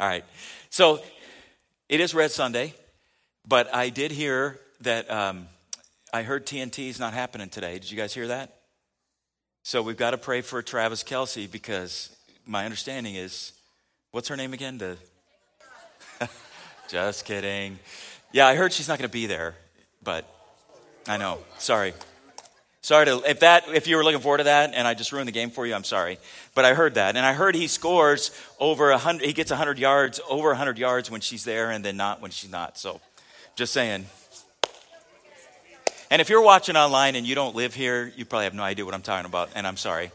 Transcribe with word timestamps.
All 0.00 0.06
right. 0.06 0.24
So 0.70 1.00
it 1.88 2.00
is 2.00 2.14
Red 2.14 2.30
Sunday, 2.30 2.72
but 3.46 3.74
I 3.74 3.88
did 3.88 4.12
hear 4.12 4.60
that 4.82 5.10
um, 5.10 5.48
I 6.12 6.22
heard 6.22 6.46
TNT 6.46 6.88
is 6.88 7.00
not 7.00 7.14
happening 7.14 7.48
today. 7.48 7.74
Did 7.74 7.90
you 7.90 7.96
guys 7.96 8.14
hear 8.14 8.28
that? 8.28 8.54
So 9.64 9.82
we've 9.82 9.96
got 9.96 10.12
to 10.12 10.18
pray 10.18 10.40
for 10.40 10.62
Travis 10.62 11.02
Kelce 11.02 11.50
because 11.50 12.14
my 12.46 12.64
understanding 12.64 13.16
is, 13.16 13.52
what's 14.12 14.28
her 14.28 14.36
name 14.36 14.52
again? 14.52 14.78
The 14.78 14.96
just 16.88 17.24
kidding. 17.24 17.78
Yeah, 18.32 18.46
I 18.46 18.54
heard 18.54 18.72
she's 18.72 18.88
not 18.88 18.98
going 18.98 19.08
to 19.08 19.12
be 19.12 19.26
there, 19.26 19.56
but 20.02 20.24
I 21.08 21.16
know. 21.16 21.38
Sorry. 21.58 21.92
Sorry 22.80 23.06
to 23.06 23.22
if 23.28 23.40
that 23.40 23.68
if 23.68 23.86
you 23.86 23.96
were 23.96 24.04
looking 24.04 24.20
forward 24.20 24.38
to 24.38 24.44
that 24.44 24.72
and 24.74 24.86
I 24.86 24.94
just 24.94 25.12
ruined 25.12 25.28
the 25.28 25.32
game 25.32 25.50
for 25.50 25.66
you, 25.66 25.74
I'm 25.74 25.84
sorry. 25.84 26.18
But 26.54 26.64
I 26.64 26.74
heard 26.74 26.94
that. 26.94 27.16
And 27.16 27.26
I 27.26 27.32
heard 27.32 27.54
he 27.54 27.66
scores 27.66 28.30
over 28.60 28.90
100 28.90 29.26
he 29.26 29.32
gets 29.32 29.50
100 29.50 29.78
yards, 29.78 30.20
over 30.28 30.48
100 30.48 30.78
yards 30.78 31.10
when 31.10 31.20
she's 31.20 31.44
there 31.44 31.70
and 31.70 31.84
then 31.84 31.96
not 31.96 32.20
when 32.20 32.30
she's 32.30 32.50
not. 32.50 32.78
So 32.78 33.00
just 33.56 33.72
saying. 33.72 34.06
And 36.10 36.22
if 36.22 36.30
you're 36.30 36.40
watching 36.40 36.76
online 36.76 37.16
and 37.16 37.26
you 37.26 37.34
don't 37.34 37.54
live 37.54 37.74
here, 37.74 38.12
you 38.16 38.24
probably 38.24 38.44
have 38.44 38.54
no 38.54 38.62
idea 38.62 38.84
what 38.84 38.94
I'm 38.94 39.02
talking 39.02 39.26
about 39.26 39.50
and 39.54 39.66
I'm 39.66 39.76
sorry. 39.76 40.10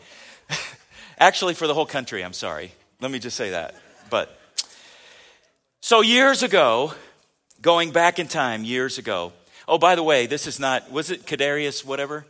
Actually 1.19 1.53
for 1.53 1.67
the 1.67 1.73
whole 1.73 1.85
country, 1.85 2.23
I'm 2.23 2.33
sorry. 2.33 2.71
Let 3.01 3.11
me 3.11 3.19
just 3.19 3.37
say 3.37 3.51
that. 3.51 3.75
But 4.09 4.35
so 5.81 6.01
years 6.01 6.41
ago, 6.43 6.93
going 7.61 7.91
back 7.91 8.19
in 8.19 8.27
time 8.27 8.63
years 8.63 8.97
ago. 8.97 9.33
Oh, 9.67 9.77
by 9.77 9.95
the 9.95 10.03
way, 10.03 10.27
this 10.27 10.45
is 10.47 10.59
not 10.59 10.91
was 10.91 11.09
it 11.09 11.25
Kadarius 11.25 11.83
whatever? 11.83 12.25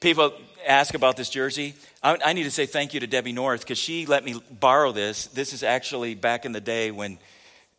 People 0.00 0.32
ask 0.66 0.94
about 0.94 1.16
this 1.16 1.30
jersey, 1.30 1.74
I, 2.02 2.18
I, 2.24 2.32
need 2.32 2.44
to 2.44 2.50
say 2.50 2.66
thank 2.66 2.92
you 2.92 3.00
to 3.00 3.06
Debbie 3.06 3.32
North 3.32 3.60
because 3.60 3.78
she 3.78 4.06
let 4.06 4.24
me 4.24 4.40
borrow 4.50 4.92
this. 4.92 5.26
This 5.26 5.52
is 5.52 5.62
actually 5.62 6.14
back 6.14 6.44
in 6.44 6.52
the 6.52 6.60
day 6.60 6.90
when, 6.90 7.18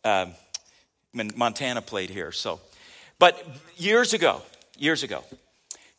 um, 0.04 0.32
when 1.12 1.32
Montana 1.36 1.82
played 1.82 2.10
here. 2.10 2.32
So, 2.32 2.60
but 3.18 3.44
years 3.76 4.14
ago, 4.14 4.42
years 4.78 5.02
ago, 5.02 5.22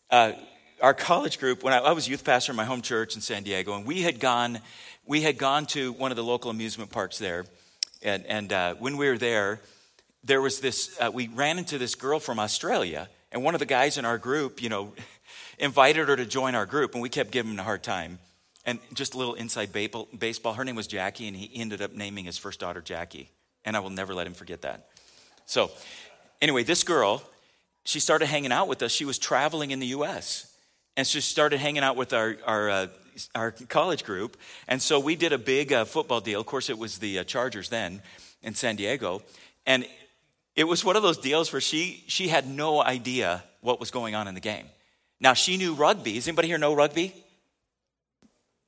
uh, 0.09 0.33
our 0.81 0.93
college 0.93 1.39
group, 1.39 1.63
when 1.63 1.73
I, 1.73 1.79
I, 1.79 1.91
was 1.91 2.07
youth 2.07 2.23
pastor 2.23 2.51
in 2.51 2.55
my 2.55 2.65
home 2.65 2.81
church 2.81 3.15
in 3.15 3.21
San 3.21 3.43
Diego, 3.43 3.75
and 3.75 3.85
we 3.85 4.01
had 4.01 4.19
gone, 4.19 4.59
we 5.05 5.21
had 5.21 5.37
gone 5.37 5.65
to 5.67 5.91
one 5.93 6.11
of 6.11 6.17
the 6.17 6.23
local 6.23 6.49
amusement 6.49 6.89
parks 6.89 7.19
there, 7.19 7.45
and, 8.01 8.25
and 8.25 8.53
uh, 8.53 8.75
when 8.75 8.97
we 8.97 9.09
were 9.09 9.17
there, 9.17 9.59
there 10.23 10.41
was 10.41 10.59
this. 10.59 10.97
Uh, 10.99 11.11
we 11.13 11.27
ran 11.27 11.57
into 11.57 11.77
this 11.77 11.95
girl 11.95 12.19
from 12.19 12.39
Australia, 12.39 13.09
and 13.31 13.43
one 13.43 13.55
of 13.55 13.59
the 13.59 13.65
guys 13.65 13.97
in 13.97 14.05
our 14.05 14.17
group, 14.17 14.61
you 14.61 14.69
know 14.69 14.93
invited 15.59 16.07
her 16.07 16.15
to 16.15 16.25
join 16.25 16.55
our 16.55 16.65
group, 16.65 16.93
and 16.93 17.01
we 17.01 17.09
kept 17.09 17.31
giving 17.31 17.51
him 17.51 17.59
a 17.59 17.63
hard 17.63 17.83
time. 17.83 18.19
And 18.65 18.79
just 18.93 19.13
a 19.13 19.17
little 19.17 19.35
inside 19.35 19.71
baseball. 19.71 20.53
Her 20.53 20.63
name 20.63 20.75
was 20.75 20.85
Jackie, 20.87 21.27
and 21.27 21.35
he 21.35 21.49
ended 21.59 21.81
up 21.81 21.93
naming 21.93 22.25
his 22.25 22.37
first 22.37 22.59
daughter 22.59 22.81
Jackie. 22.81 23.29
And 23.65 23.75
I 23.75 23.79
will 23.79 23.89
never 23.89 24.13
let 24.13 24.27
him 24.27 24.33
forget 24.33 24.61
that. 24.61 24.89
So, 25.45 25.71
anyway, 26.41 26.63
this 26.63 26.83
girl, 26.83 27.23
she 27.83 27.99
started 27.99 28.27
hanging 28.27 28.51
out 28.51 28.67
with 28.67 28.83
us. 28.83 28.91
She 28.91 29.05
was 29.05 29.17
traveling 29.17 29.71
in 29.71 29.79
the 29.79 29.87
U.S. 29.87 30.53
And 30.97 31.07
she 31.07 31.21
started 31.21 31.59
hanging 31.59 31.83
out 31.83 31.95
with 31.95 32.13
our, 32.13 32.37
our, 32.45 32.69
uh, 32.69 32.87
our 33.33 33.51
college 33.51 34.03
group. 34.03 34.37
And 34.67 34.81
so 34.81 34.99
we 34.99 35.15
did 35.15 35.33
a 35.33 35.37
big 35.37 35.73
uh, 35.73 35.85
football 35.85 36.19
deal. 36.19 36.39
Of 36.39 36.45
course, 36.45 36.69
it 36.69 36.77
was 36.77 36.99
the 36.99 37.19
uh, 37.19 37.23
Chargers 37.23 37.69
then 37.69 38.01
in 38.43 38.53
San 38.53 38.75
Diego. 38.75 39.21
And 39.65 39.87
it 40.55 40.65
was 40.65 40.83
one 40.83 40.95
of 40.95 41.01
those 41.01 41.17
deals 41.17 41.51
where 41.51 41.61
she, 41.61 42.03
she 42.07 42.27
had 42.27 42.47
no 42.47 42.83
idea 42.83 43.43
what 43.61 43.79
was 43.79 43.91
going 43.91 44.13
on 44.13 44.27
in 44.27 44.35
the 44.35 44.41
game. 44.41 44.65
Now, 45.21 45.33
she 45.33 45.57
knew 45.57 45.73
rugby. 45.73 46.13
Does 46.13 46.27
anybody 46.27 46.47
here 46.47 46.57
know 46.57 46.73
rugby? 46.73 47.13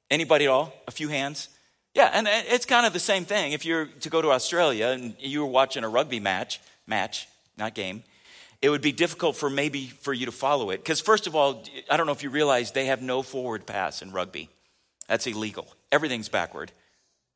Anybody 0.09 0.45
at 0.45 0.51
all? 0.51 0.73
A 0.87 0.91
few 0.91 1.07
hands? 1.07 1.49
Yeah, 1.93 2.09
and 2.13 2.27
it's 2.27 2.65
kind 2.65 2.85
of 2.85 2.93
the 2.93 2.99
same 2.99 3.25
thing. 3.25 3.51
If 3.51 3.65
you're 3.65 3.85
to 3.85 4.09
go 4.09 4.21
to 4.21 4.31
Australia 4.31 4.87
and 4.87 5.15
you 5.19 5.41
were 5.41 5.47
watching 5.47 5.83
a 5.83 5.89
rugby 5.89 6.19
match, 6.19 6.59
match, 6.87 7.27
not 7.57 7.73
game, 7.73 8.03
it 8.61 8.69
would 8.69 8.81
be 8.81 8.91
difficult 8.91 9.35
for 9.35 9.49
maybe 9.49 9.87
for 9.87 10.13
you 10.13 10.25
to 10.27 10.31
follow 10.31 10.69
it. 10.69 10.77
Because 10.77 11.01
first 11.01 11.27
of 11.27 11.35
all, 11.35 11.63
I 11.89 11.97
don't 11.97 12.05
know 12.05 12.11
if 12.11 12.23
you 12.23 12.29
realize 12.29 12.71
they 12.71 12.85
have 12.85 13.01
no 13.01 13.23
forward 13.23 13.65
pass 13.65 14.01
in 14.01 14.11
rugby. 14.11 14.49
That's 15.07 15.27
illegal. 15.27 15.67
Everything's 15.91 16.29
backward. 16.29 16.71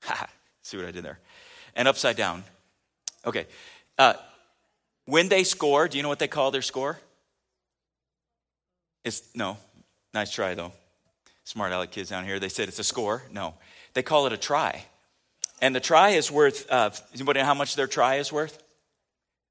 See 0.61 0.77
what 0.77 0.85
I 0.85 0.91
did 0.91 1.03
there? 1.03 1.19
And 1.75 1.87
upside 1.87 2.15
down. 2.15 2.43
Okay. 3.25 3.47
Uh, 3.97 4.13
when 5.05 5.29
they 5.29 5.43
score, 5.43 5.87
do 5.87 5.97
you 5.97 6.03
know 6.03 6.09
what 6.09 6.19
they 6.19 6.27
call 6.27 6.51
their 6.51 6.61
score? 6.61 6.99
It's 9.05 9.21
no, 9.35 9.57
nice 10.13 10.31
try 10.31 10.55
though. 10.55 10.73
Smart 11.45 11.71
aleck 11.71 11.91
kids 11.91 12.09
down 12.09 12.25
here, 12.25 12.39
they 12.39 12.49
said 12.49 12.67
it's 12.67 12.79
a 12.79 12.83
score. 12.83 13.23
No, 13.31 13.53
they 13.93 14.01
call 14.01 14.25
it 14.25 14.33
a 14.33 14.37
try. 14.37 14.83
And 15.61 15.73
the 15.73 15.79
try 15.79 16.09
is 16.09 16.29
worth, 16.29 16.69
uh, 16.69 16.89
anybody 17.13 17.39
know 17.39 17.45
how 17.45 17.53
much 17.53 17.75
their 17.75 17.87
try 17.87 18.15
is 18.15 18.33
worth? 18.33 18.61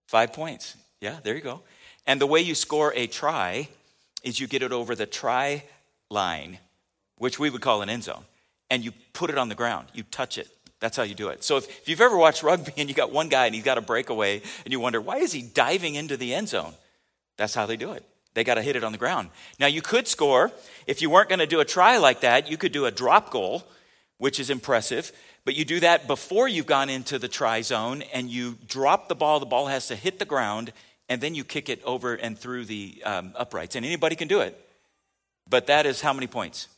Five 0.06 0.32
points. 0.32 0.76
Yeah, 1.00 1.19
there 1.22 1.34
you 1.34 1.41
go. 1.41 1.62
And 2.06 2.20
the 2.20 2.26
way 2.26 2.41
you 2.41 2.54
score 2.54 2.93
a 2.94 3.06
try 3.06 3.69
is 4.22 4.38
you 4.38 4.47
get 4.47 4.62
it 4.62 4.72
over 4.72 4.94
the 4.94 5.06
try 5.06 5.64
line, 6.10 6.59
which 7.16 7.38
we 7.38 7.48
would 7.48 7.62
call 7.62 7.81
an 7.81 7.88
end 7.88 8.04
zone, 8.04 8.25
and 8.70 8.84
you 8.84 8.93
put 9.12 9.31
it 9.31 9.38
on 9.38 9.48
the 9.48 9.54
ground. 9.54 9.87
You 9.94 10.03
touch 10.03 10.37
it. 10.37 10.48
That's 10.81 10.97
how 10.97 11.04
you 11.04 11.14
do 11.14 11.28
it. 11.28 11.43
So 11.44 11.56
if, 11.56 11.69
if 11.69 11.88
you've 11.88 12.00
ever 12.00 12.16
watched 12.16 12.43
rugby 12.43 12.72
and 12.76 12.88
you 12.88 12.94
got 12.94 13.12
one 13.12 13.28
guy 13.28 13.47
and 13.47 13.54
he's 13.54 13.64
got 13.64 13.78
a 13.78 13.81
breakaway 13.81 14.43
and 14.64 14.72
you 14.72 14.81
wonder, 14.81 15.00
why 15.00 15.19
is 15.19 15.32
he 15.32 15.41
diving 15.41 15.94
into 15.94 16.16
the 16.16 16.34
end 16.34 16.48
zone? 16.48 16.75
That's 17.38 17.54
how 17.54 17.64
they 17.64 17.76
do 17.76 17.93
it. 17.93 18.04
They 18.34 18.45
got 18.45 18.55
to 18.55 18.62
hit 18.62 18.77
it 18.77 18.84
on 18.84 18.93
the 18.93 18.99
ground. 18.99 19.31
Now, 19.59 19.67
you 19.69 19.81
could 19.81 20.09
score. 20.09 20.50
If 20.87 21.00
you 21.00 21.09
weren't 21.09 21.28
going 21.28 21.39
to 21.39 21.47
do 21.47 21.61
a 21.61 21.65
try 21.65 21.99
like 21.99 22.21
that, 22.21 22.50
you 22.50 22.56
could 22.56 22.72
do 22.72 22.87
a 22.87 22.91
drop 22.91 23.31
goal, 23.31 23.65
which 24.19 24.41
is 24.41 24.50
impressive. 24.50 25.12
But 25.45 25.55
you 25.55 25.65
do 25.65 25.81
that 25.81 26.06
before 26.06 26.49
you've 26.49 26.67
gone 26.67 26.89
into 26.89 27.19
the 27.19 27.28
try 27.28 27.61
zone 27.61 28.03
and 28.12 28.28
you 28.28 28.56
drop 28.67 29.09
the 29.09 29.15
ball. 29.15 29.41
The 29.41 29.47
ball 29.47 29.67
has 29.67 29.89
to 29.89 29.97
hit 29.97 30.19
the 30.19 30.25
ground 30.25 30.73
and 31.09 31.21
then 31.21 31.34
you 31.34 31.44
kick 31.44 31.69
it 31.69 31.83
over 31.84 32.15
and 32.15 32.39
through 32.39 32.65
the 32.65 33.03
um, 33.05 33.34
uprights. 33.37 33.77
And 33.77 33.84
anybody 33.84 34.17
can 34.17 34.27
do 34.27 34.41
it. 34.41 34.59
But 35.49 35.67
that 35.67 35.87
is 35.87 36.00
how 36.00 36.12
many 36.12 36.27
points? 36.27 36.69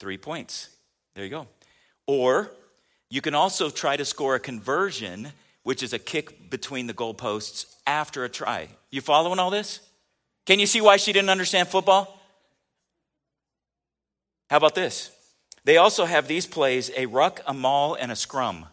Three 0.00 0.16
points. 0.18 0.70
There 1.14 1.24
you 1.24 1.30
go. 1.30 1.46
Or 2.06 2.50
you 3.10 3.20
can 3.20 3.34
also 3.34 3.70
try 3.70 3.96
to 3.96 4.04
score 4.04 4.34
a 4.34 4.40
conversion, 4.40 5.28
which 5.62 5.82
is 5.82 5.92
a 5.92 5.98
kick 5.98 6.50
between 6.50 6.86
the 6.86 6.94
goalposts 6.94 7.66
after 7.86 8.24
a 8.24 8.28
try. 8.28 8.68
You 8.90 9.02
following 9.02 9.38
all 9.38 9.50
this? 9.50 9.80
Can 10.46 10.58
you 10.58 10.66
see 10.66 10.80
why 10.80 10.96
she 10.96 11.12
didn't 11.12 11.30
understand 11.30 11.68
football? 11.68 12.20
How 14.50 14.58
about 14.58 14.74
this? 14.74 15.10
They 15.64 15.78
also 15.78 16.04
have 16.04 16.28
these 16.28 16.46
plays 16.46 16.90
a 16.96 17.06
ruck, 17.06 17.40
a 17.46 17.54
maul, 17.54 17.94
and 17.94 18.12
a 18.12 18.16
scrum. 18.16 18.66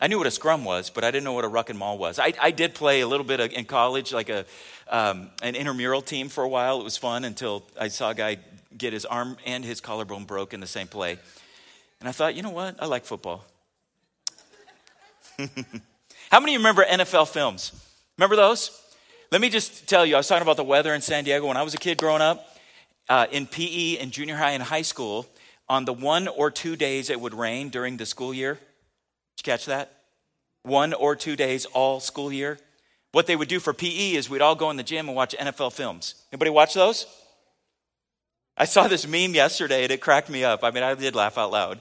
I 0.00 0.08
knew 0.08 0.18
what 0.18 0.26
a 0.26 0.32
scrum 0.32 0.64
was, 0.64 0.90
but 0.90 1.04
I 1.04 1.12
didn't 1.12 1.24
know 1.24 1.32
what 1.32 1.44
a 1.44 1.48
ruck 1.48 1.70
and 1.70 1.78
maul 1.78 1.98
was. 1.98 2.18
I, 2.18 2.32
I 2.40 2.50
did 2.50 2.74
play 2.74 3.00
a 3.00 3.06
little 3.06 3.24
bit 3.24 3.40
in 3.52 3.64
college, 3.64 4.12
like 4.12 4.28
a, 4.28 4.44
um, 4.88 5.30
an 5.40 5.54
intramural 5.54 6.02
team 6.02 6.28
for 6.28 6.42
a 6.42 6.48
while. 6.48 6.80
It 6.80 6.84
was 6.84 6.96
fun 6.96 7.24
until 7.24 7.64
I 7.80 7.88
saw 7.88 8.10
a 8.10 8.14
guy 8.14 8.38
get 8.76 8.92
his 8.92 9.04
arm 9.04 9.36
and 9.46 9.64
his 9.64 9.80
collarbone 9.80 10.24
broke 10.24 10.52
in 10.52 10.58
the 10.58 10.66
same 10.66 10.88
play. 10.88 11.16
And 12.00 12.08
I 12.08 12.12
thought, 12.12 12.34
you 12.34 12.42
know 12.42 12.50
what? 12.50 12.82
I 12.82 12.86
like 12.86 13.04
football. 13.04 13.44
How 15.38 16.40
many 16.40 16.54
of 16.54 16.60
you 16.60 16.66
remember 16.66 16.84
NFL 16.84 17.28
films? 17.28 17.72
Remember 18.18 18.34
those? 18.34 18.83
Let 19.32 19.40
me 19.40 19.48
just 19.48 19.88
tell 19.88 20.04
you, 20.04 20.14
I 20.14 20.18
was 20.18 20.28
talking 20.28 20.42
about 20.42 20.56
the 20.56 20.64
weather 20.64 20.94
in 20.94 21.00
San 21.00 21.24
Diego. 21.24 21.48
When 21.48 21.56
I 21.56 21.62
was 21.62 21.74
a 21.74 21.78
kid 21.78 21.98
growing 21.98 22.22
up, 22.22 22.46
uh, 23.08 23.26
in 23.30 23.46
PE 23.46 23.98
in 23.98 24.10
junior 24.10 24.36
high 24.36 24.52
and 24.52 24.62
high 24.62 24.82
school, 24.82 25.26
on 25.68 25.84
the 25.84 25.92
one 25.92 26.28
or 26.28 26.50
two 26.50 26.76
days 26.76 27.10
it 27.10 27.20
would 27.20 27.34
rain 27.34 27.68
during 27.68 27.96
the 27.96 28.06
school 28.06 28.32
year, 28.32 28.54
did 28.54 29.46
you 29.46 29.52
catch 29.52 29.66
that? 29.66 29.92
One 30.62 30.92
or 30.92 31.16
two 31.16 31.36
days 31.36 31.64
all 31.66 32.00
school 32.00 32.32
year. 32.32 32.58
What 33.12 33.26
they 33.26 33.36
would 33.36 33.48
do 33.48 33.60
for 33.60 33.72
PE 33.72 34.12
is 34.12 34.28
we'd 34.28 34.42
all 34.42 34.54
go 34.54 34.70
in 34.70 34.76
the 34.76 34.82
gym 34.82 35.08
and 35.08 35.16
watch 35.16 35.34
NFL 35.38 35.72
films. 35.72 36.14
Anybody 36.32 36.50
watch 36.50 36.74
those? 36.74 37.06
I 38.56 38.64
saw 38.66 38.88
this 38.88 39.06
meme 39.06 39.34
yesterday 39.34 39.84
and 39.84 39.92
it 39.92 40.00
cracked 40.00 40.28
me 40.30 40.44
up. 40.44 40.64
I 40.64 40.70
mean, 40.70 40.82
I 40.82 40.94
did 40.94 41.14
laugh 41.14 41.38
out 41.38 41.50
loud. 41.50 41.80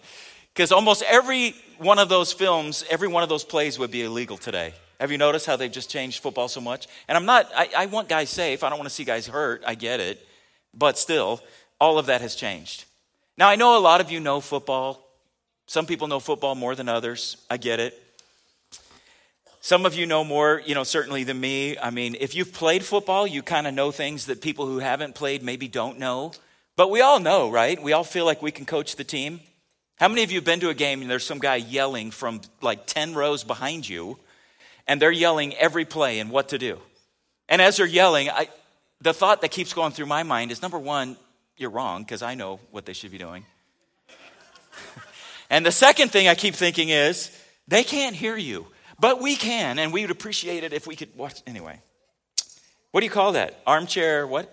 Because 0.54 0.72
almost 0.72 1.04
every 1.04 1.56
one 1.78 2.00
of 2.00 2.10
those 2.10 2.32
films, 2.32 2.84
every 2.90 3.08
one 3.08 3.24
of 3.24 3.30
those 3.30 3.44
plays 3.44 3.80
would 3.80 3.92
be 3.92 4.04
illegal 4.04 4.38
today. 4.38 4.74
Have 5.04 5.12
you 5.12 5.18
noticed 5.18 5.46
how 5.46 5.58
they've 5.58 5.70
just 5.70 5.90
changed 5.90 6.24
football 6.24 6.48
so 6.48 6.62
much? 6.62 6.88
And 7.10 7.18
I'm 7.18 7.26
not, 7.26 7.52
I, 7.54 7.70
I 7.76 7.86
want 7.88 8.08
guys 8.08 8.30
safe. 8.30 8.64
I 8.64 8.70
don't 8.70 8.80
want 8.80 8.88
to 8.88 8.96
see 8.96 9.04
guys 9.04 9.28
hurt. 9.28 9.62
I 9.68 9.76
get 9.76 10.00
it. 10.00 10.26
But 10.74 10.98
still, 10.98 11.42
all 11.78 11.98
of 11.98 12.06
that 12.06 12.22
has 12.22 12.36
changed. 12.36 12.86
Now, 13.38 13.50
I 13.50 13.58
know 13.58 13.78
a 13.78 13.82
lot 13.82 14.00
of 14.00 14.10
you 14.10 14.22
know 14.22 14.40
football. 14.40 15.06
Some 15.68 15.86
people 15.88 16.08
know 16.08 16.22
football 16.22 16.56
more 16.56 16.74
than 16.74 16.88
others. 16.88 17.36
I 17.50 17.58
get 17.58 17.82
it. 17.82 18.02
Some 19.60 19.86
of 19.86 19.94
you 19.94 20.06
know 20.06 20.24
more, 20.24 20.62
you 20.66 20.74
know, 20.74 20.86
certainly 20.86 21.26
than 21.26 21.38
me. 21.38 21.78
I 21.78 21.90
mean, 21.90 22.16
if 22.22 22.34
you've 22.34 22.54
played 22.54 22.82
football, 22.82 23.28
you 23.28 23.42
kind 23.42 23.68
of 23.68 23.74
know 23.74 23.92
things 23.92 24.28
that 24.28 24.42
people 24.42 24.68
who 24.68 24.80
haven't 24.80 25.16
played 25.16 25.44
maybe 25.44 25.68
don't 25.68 26.00
know. 26.00 26.32
But 26.78 26.90
we 26.90 27.02
all 27.02 27.20
know, 27.20 27.52
right? 27.52 27.78
We 27.84 27.92
all 27.92 28.06
feel 28.06 28.24
like 28.24 28.42
we 28.42 28.52
can 28.52 28.66
coach 28.66 28.96
the 28.96 29.04
team. 29.04 29.42
How 29.98 30.08
many 30.08 30.24
of 30.24 30.32
you 30.32 30.38
have 30.38 30.46
been 30.46 30.62
to 30.62 30.70
a 30.70 30.74
game 30.74 31.02
and 31.02 31.12
there's 31.12 31.26
some 31.26 31.40
guy 31.40 31.58
yelling 31.58 32.10
from 32.10 32.40
like 32.62 32.86
10 32.86 33.16
rows 33.16 33.44
behind 33.44 33.90
you 33.90 34.18
and 34.88 35.02
they're 35.02 35.12
yelling 35.12 35.54
every 35.56 35.86
play 35.86 36.20
and 36.20 36.30
what 36.30 36.50
to 36.50 36.58
do. 36.58 36.80
And 37.50 37.62
as 37.62 37.78
they're 37.78 37.86
yelling, 37.86 38.30
I, 38.30 38.48
the 39.02 39.14
thought 39.14 39.42
that 39.42 39.52
keeps 39.52 39.74
going 39.74 39.92
through 39.92 40.06
my 40.06 40.24
mind 40.24 40.52
is 40.52 40.62
number 40.62 40.80
one, 40.80 41.18
you're 41.58 41.70
wrong 41.70 42.04
because 42.04 42.22
I 42.22 42.36
know 42.36 42.60
what 42.72 42.86
they 42.86 42.94
should 42.94 43.12
be 43.12 43.18
doing. 43.18 43.46
And 45.50 45.64
the 45.64 45.72
second 45.72 46.10
thing 46.10 46.28
I 46.28 46.34
keep 46.34 46.56
thinking 46.56 46.90
is, 46.90 47.30
they 47.68 47.84
can't 47.84 48.16
hear 48.16 48.36
you, 48.36 48.66
but 49.00 49.22
we 49.22 49.36
can, 49.36 49.78
and 49.78 49.94
we 49.94 50.02
would 50.02 50.10
appreciate 50.10 50.64
it 50.64 50.74
if 50.74 50.88
we 50.88 50.96
could 50.96 51.16
watch. 51.16 51.44
Anyway, 51.46 51.80
what 52.90 53.02
do 53.02 53.06
you 53.06 53.12
call 53.12 53.34
that? 53.34 53.62
Armchair, 53.68 54.26
what? 54.26 54.50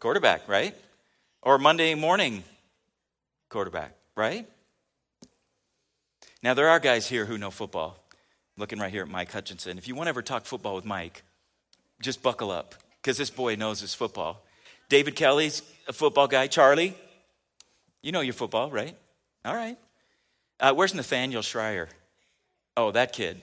Quarterback, 0.00 0.48
right? 0.48 0.74
Or 1.42 1.56
Monday 1.56 1.94
morning 1.94 2.42
quarterback, 3.48 3.94
right? 4.16 4.48
Now, 6.42 6.54
there 6.54 6.68
are 6.68 6.80
guys 6.80 7.06
here 7.06 7.26
who 7.26 7.38
know 7.38 7.50
football. 7.50 7.99
Looking 8.60 8.78
right 8.78 8.92
here 8.92 9.00
at 9.00 9.08
Mike 9.08 9.32
Hutchinson. 9.32 9.78
If 9.78 9.88
you 9.88 9.94
want 9.94 10.08
to 10.08 10.10
ever 10.10 10.20
talk 10.20 10.44
football 10.44 10.74
with 10.74 10.84
Mike, 10.84 11.22
just 12.02 12.22
buckle 12.22 12.50
up 12.50 12.74
because 13.00 13.16
this 13.16 13.30
boy 13.30 13.54
knows 13.54 13.80
his 13.80 13.94
football. 13.94 14.44
David 14.90 15.16
Kelly's 15.16 15.62
a 15.88 15.94
football 15.94 16.28
guy. 16.28 16.46
Charlie, 16.46 16.94
you 18.02 18.12
know 18.12 18.20
your 18.20 18.34
football, 18.34 18.70
right? 18.70 18.94
All 19.46 19.54
right. 19.54 19.78
Uh, 20.60 20.74
where's 20.74 20.92
Nathaniel 20.92 21.40
Schreier? 21.40 21.88
Oh, 22.76 22.90
that 22.90 23.14
kid. 23.14 23.40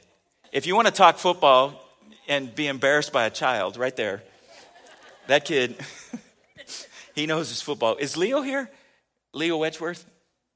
If 0.52 0.68
you 0.68 0.76
want 0.76 0.88
to 0.88 0.94
talk 0.94 1.18
football 1.18 1.84
and 2.28 2.54
be 2.54 2.68
embarrassed 2.68 3.12
by 3.12 3.26
a 3.26 3.32
child, 3.32 3.76
right 3.76 3.96
there, 3.96 4.22
that 5.26 5.46
kid, 5.46 5.78
he 7.16 7.26
knows 7.26 7.50
his 7.50 7.64
football. 7.64 7.96
Is 7.96 8.18
Leo 8.18 8.44
here? 8.44 8.70
Leo 9.34 9.58
Wedgeworth? 9.58 10.06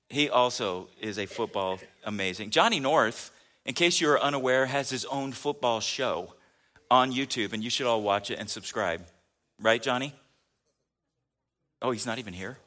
He 0.08 0.30
also 0.30 0.88
is 1.00 1.18
a 1.18 1.26
football 1.26 1.80
amazing. 2.06 2.52
Johnny 2.52 2.80
North, 2.80 3.32
in 3.66 3.74
case 3.74 4.02
you're 4.02 4.20
unaware, 4.20 4.66
has 4.66 4.90
his 4.90 5.06
own 5.06 5.32
football 5.32 5.80
show 5.80 6.34
on 6.90 7.12
YouTube, 7.12 7.54
and 7.54 7.64
you 7.64 7.70
should 7.70 7.88
all 7.88 8.02
watch 8.02 8.32
it 8.32 8.40
and 8.40 8.50
subscribe. 8.50 9.06
Right, 9.60 9.82
Johnny? 9.82 10.14
Oh, 11.82 11.92
he's 11.92 12.06
not 12.06 12.20
even 12.20 12.34
here? 12.34 12.58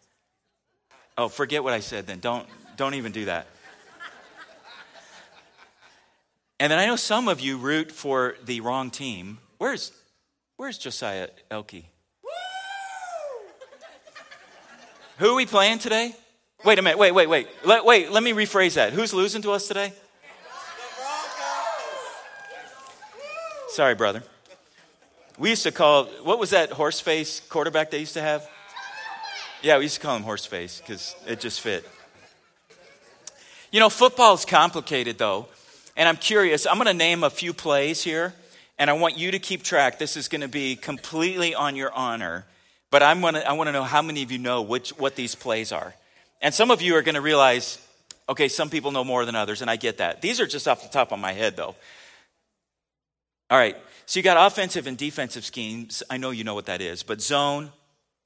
Oh, 1.16 1.28
forget 1.28 1.62
what 1.62 1.72
I 1.72 1.80
said 1.80 2.06
then. 2.06 2.20
Don't, 2.20 2.46
don't 2.76 2.94
even 2.94 3.12
do 3.12 3.26
that. 3.26 3.46
And 6.60 6.70
then 6.70 6.78
I 6.78 6.86
know 6.86 6.96
some 6.96 7.28
of 7.28 7.40
you 7.40 7.58
root 7.58 7.92
for 7.92 8.36
the 8.44 8.60
wrong 8.60 8.90
team. 8.90 9.38
Where's, 9.58 9.92
where's 10.56 10.78
Josiah 10.78 11.28
Elke? 11.50 11.84
Who 15.18 15.30
are 15.30 15.34
we 15.34 15.46
playing 15.46 15.78
today? 15.78 16.14
Wait 16.64 16.78
a 16.78 16.82
minute, 16.82 16.98
wait, 16.98 17.12
wait, 17.12 17.28
wait. 17.28 17.48
Let, 17.64 17.84
wait, 17.84 18.10
let 18.10 18.22
me 18.22 18.32
rephrase 18.32 18.74
that. 18.74 18.92
Who's 18.92 19.12
losing 19.12 19.42
to 19.42 19.52
us 19.52 19.68
today? 19.68 19.92
Sorry, 23.74 23.96
brother. 23.96 24.22
We 25.36 25.50
used 25.50 25.64
to 25.64 25.72
call, 25.72 26.04
what 26.22 26.38
was 26.38 26.50
that 26.50 26.70
horse 26.70 27.00
face 27.00 27.40
quarterback 27.40 27.90
they 27.90 27.98
used 27.98 28.14
to 28.14 28.22
have? 28.22 28.48
Yeah, 29.62 29.78
we 29.78 29.82
used 29.86 29.96
to 29.96 30.00
call 30.00 30.14
him 30.14 30.22
horse 30.22 30.46
face 30.46 30.78
because 30.80 31.16
it 31.26 31.40
just 31.40 31.60
fit. 31.60 31.84
You 33.72 33.80
know, 33.80 33.88
football's 33.88 34.44
complicated 34.44 35.18
though. 35.18 35.48
And 35.96 36.08
I'm 36.08 36.18
curious, 36.18 36.68
I'm 36.68 36.76
going 36.76 36.86
to 36.86 36.94
name 36.94 37.24
a 37.24 37.30
few 37.30 37.52
plays 37.52 38.00
here, 38.00 38.32
and 38.78 38.88
I 38.88 38.92
want 38.92 39.18
you 39.18 39.32
to 39.32 39.40
keep 39.40 39.64
track. 39.64 39.98
This 39.98 40.16
is 40.16 40.28
going 40.28 40.42
to 40.42 40.48
be 40.48 40.76
completely 40.76 41.52
on 41.52 41.74
your 41.74 41.92
honor. 41.92 42.46
But 42.92 43.02
I'm 43.02 43.20
gonna, 43.20 43.40
I 43.40 43.54
want 43.54 43.66
to 43.66 43.72
know 43.72 43.82
how 43.82 44.02
many 44.02 44.22
of 44.22 44.30
you 44.30 44.38
know 44.38 44.62
which, 44.62 44.90
what 44.90 45.16
these 45.16 45.34
plays 45.34 45.72
are. 45.72 45.96
And 46.40 46.54
some 46.54 46.70
of 46.70 46.80
you 46.80 46.94
are 46.94 47.02
going 47.02 47.16
to 47.16 47.20
realize, 47.20 47.84
okay, 48.28 48.46
some 48.46 48.70
people 48.70 48.92
know 48.92 49.02
more 49.02 49.24
than 49.24 49.34
others, 49.34 49.62
and 49.62 49.70
I 49.70 49.74
get 49.74 49.98
that. 49.98 50.22
These 50.22 50.38
are 50.38 50.46
just 50.46 50.68
off 50.68 50.84
the 50.84 50.88
top 50.90 51.10
of 51.10 51.18
my 51.18 51.32
head, 51.32 51.56
though. 51.56 51.74
All 53.50 53.58
right, 53.58 53.76
so 54.06 54.18
you 54.18 54.24
got 54.24 54.50
offensive 54.50 54.86
and 54.86 54.96
defensive 54.96 55.44
schemes. 55.44 56.02
I 56.08 56.16
know 56.16 56.30
you 56.30 56.44
know 56.44 56.54
what 56.54 56.66
that 56.66 56.80
is, 56.80 57.02
but 57.02 57.20
zone, 57.20 57.70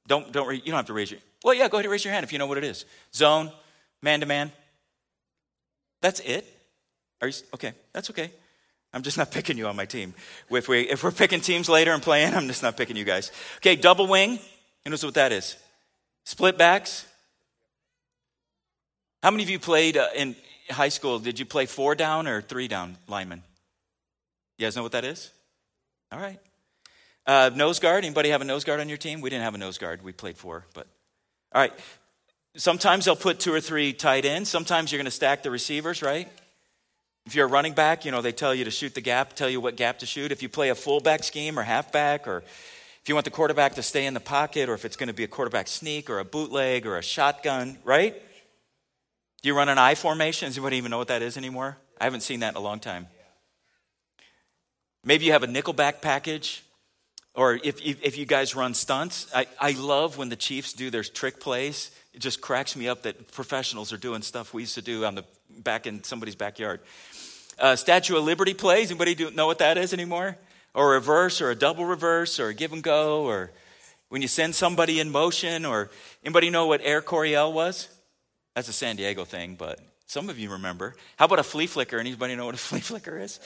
don't, 0.06 0.32
don't, 0.32 0.55
you 0.55 0.61
don't 0.67 0.76
have 0.76 0.87
to 0.87 0.93
raise 0.93 1.11
your, 1.11 1.20
well, 1.44 1.55
yeah, 1.55 1.69
go 1.69 1.76
ahead 1.76 1.87
and 1.87 1.93
raise 1.93 2.05
your 2.05 2.15
hand 2.15 2.25
if 2.25 2.32
you 2.32 2.38
know 2.38 2.47
what 2.47 2.59
it 2.59 2.65
is. 2.65 2.85
Zone, 3.15 3.50
man 4.00 4.20
to 4.20 4.26
man. 4.26 4.53
That's 6.00 6.20
it? 6.20 6.47
Are 7.20 7.29
you, 7.29 7.35
okay, 7.55 7.73
that's 7.93 8.11
okay. 8.11 8.31
I'm 8.93 9.03
just 9.03 9.19
not 9.19 9.31
picking 9.32 9.59
you 9.59 9.67
on 9.67 9.76
my 9.76 9.85
team. 9.85 10.15
If, 10.50 10.69
we, 10.69 10.81
if 10.82 11.03
we're 11.03 11.12
picking 11.12 11.41
teams 11.41 11.69
later 11.69 11.93
and 11.93 12.03
playing, 12.03 12.35
I'm 12.37 12.47
just 12.47 12.62
not 12.62 12.76
picking 12.76 12.97
you 12.97 13.05
guys. 13.05 13.32
Okay, 13.56 13.76
double 13.76 14.06
wing. 14.06 14.38
You 14.85 14.91
know 14.91 14.97
what 15.03 15.14
that 15.14 15.32
is? 15.32 15.56
Split 16.25 16.56
backs. 16.56 17.06
How 19.23 19.31
many 19.31 19.43
of 19.43 19.50
you 19.50 19.59
played 19.59 19.97
uh, 19.97 20.09
in 20.14 20.37
high 20.71 20.88
school? 20.88 21.19
Did 21.19 21.38
you 21.38 21.44
play 21.44 21.67
four 21.67 21.94
down 21.94 22.26
or 22.26 22.41
three 22.41 22.69
down 22.69 22.97
lineman? 23.09 23.43
You 24.58 24.66
guys 24.66 24.76
know 24.76 24.82
what 24.82 24.93
that 24.93 25.05
is? 25.05 25.31
All 26.12 26.19
right. 26.19 26.38
Uh, 27.26 27.50
nose 27.55 27.78
guard. 27.78 28.05
Anybody 28.05 28.31
have 28.31 28.40
a 28.40 28.44
nose 28.44 28.64
guard 28.64 28.81
on 28.81 28.88
your 28.88 28.99
team? 28.99 29.20
We 29.20 29.31
didn't 29.31 29.44
have 29.44 29.55
a 29.55 29.58
nose 29.58 29.78
guard. 29.78 30.02
We 30.02 30.12
played 30.12 30.37
four, 30.37 30.64
but 30.75 30.87
all 31.52 31.60
right. 31.60 31.72
Sometimes 32.56 33.05
they'll 33.05 33.16
put 33.16 33.38
two 33.38 33.52
or 33.52 33.60
three 33.60 33.93
tight 33.93 34.25
ends. 34.25 34.50
Sometimes 34.50 34.90
you're 34.90 34.99
going 34.99 35.05
to 35.05 35.10
stack 35.10 35.43
the 35.43 35.50
receivers, 35.50 36.02
right? 36.02 36.28
If 37.26 37.34
you're 37.34 37.46
a 37.46 37.50
running 37.50 37.75
back, 37.75 38.05
you 38.05 38.10
know 38.10 38.22
they 38.22 38.32
tell 38.32 38.55
you 38.55 38.64
to 38.64 38.70
shoot 38.70 38.94
the 38.94 39.02
gap, 39.02 39.34
tell 39.34 39.50
you 39.50 39.60
what 39.60 39.76
gap 39.76 39.99
to 39.99 40.06
shoot. 40.06 40.32
If 40.32 40.43
you 40.43 40.49
play 40.49 40.70
a 40.70 40.75
fullback 40.75 41.22
scheme 41.22 41.58
or 41.58 41.62
halfback, 41.62 42.26
or 42.26 42.38
if 42.38 43.02
you 43.08 43.14
want 43.14 43.26
the 43.26 43.31
quarterback 43.31 43.75
to 43.75 43.82
stay 43.82 44.06
in 44.06 44.14
the 44.14 44.20
pocket, 44.20 44.70
or 44.70 44.75
if 44.75 44.87
it's 44.87 44.96
going 44.96 45.08
to 45.08 45.14
be 45.14 45.25
a 45.25 45.28
quarterback 45.28 45.69
sneak 45.69 46.08
or 46.08 46.19
a 46.19 46.25
bootleg 46.25 46.87
or 46.87 46.96
a 46.96 47.02
shotgun, 47.02 47.78
right? 47.84 48.14
Do 49.43 49.49
you 49.49 49.54
run 49.54 49.69
an 49.69 49.78
I 49.78 49.94
formation? 49.94 50.49
Does 50.49 50.56
anybody 50.56 50.78
even 50.78 50.90
know 50.90 50.99
what 50.99 51.08
that 51.08 51.22
is 51.22 51.37
anymore? 51.37 51.76
I 52.00 52.04
haven't 52.04 52.22
seen 52.22 52.40
that 52.40 52.54
in 52.54 52.56
a 52.56 52.61
long 52.61 52.81
time. 52.81 53.06
Maybe 55.08 55.25
you 55.25 55.32
have 55.32 55.43
a 55.43 55.46
nickelback 55.46 56.02
package, 56.02 56.62
or 57.32 57.55
if, 57.55 57.81
if, 57.81 58.02
if 58.02 58.19
you 58.19 58.26
guys 58.26 58.55
run 58.55 58.75
stunts. 58.75 59.26
I, 59.34 59.46
I 59.58 59.70
love 59.70 60.19
when 60.19 60.28
the 60.28 60.37
Chiefs 60.37 60.75
do 60.75 60.90
their 60.90 61.02
trick 61.02 61.40
plays. 61.40 61.90
It 62.12 62.19
just 62.19 62.43
cracks 62.43 62.76
me 62.76 62.88
up 62.88 63.05
that 63.05 63.32
professionals 63.32 63.90
are 63.90 63.96
doing 63.96 64.20
stuff 64.20 64.52
we 64.52 64.64
used 64.64 64.75
to 64.75 64.82
do 64.82 65.06
on 65.06 65.14
the 65.14 65.25
back 65.49 65.87
in 65.87 66.05
somebody's 66.05 66.34
backyard. 66.34 66.81
Uh, 67.58 67.75
Statue 67.75 68.19
of 68.19 68.25
Liberty 68.25 68.52
plays. 68.52 68.90
Anybody 68.90 69.14
do, 69.14 69.31
know 69.31 69.46
what 69.46 69.60
that 69.60 69.78
is 69.78 69.94
anymore? 69.94 70.37
Or 70.75 70.93
a 70.93 70.96
reverse, 70.96 71.40
or 71.40 71.50
a 71.50 71.54
double 71.54 71.87
reverse, 71.87 72.38
or 72.38 72.49
a 72.49 72.54
give 72.54 72.75
and 72.75 72.82
go, 72.82 73.22
or 73.22 73.50
when 74.11 74.20
you 74.20 74.28
send 74.28 74.54
somebody 74.54 75.00
in 75.00 75.08
motion, 75.08 75.64
or 75.64 75.88
anybody 76.22 76.50
know 76.50 76.66
what 76.66 76.82
Air 76.84 77.00
Coryell 77.00 77.54
was? 77.54 77.88
That's 78.54 78.69
a 78.69 78.75
San 78.75 78.96
Diego 78.96 79.25
thing, 79.25 79.54
but 79.58 79.81
some 80.04 80.28
of 80.28 80.38
you 80.38 80.50
remember. 80.50 80.96
How 81.16 81.25
about 81.25 81.38
a 81.38 81.43
flea 81.43 81.66
flicker? 81.66 81.99
Anybody 81.99 82.37
know 82.37 82.44
what 82.44 82.56
a 82.56 82.58
flea 82.69 82.81
flicker 82.81 83.19
is? 83.19 83.40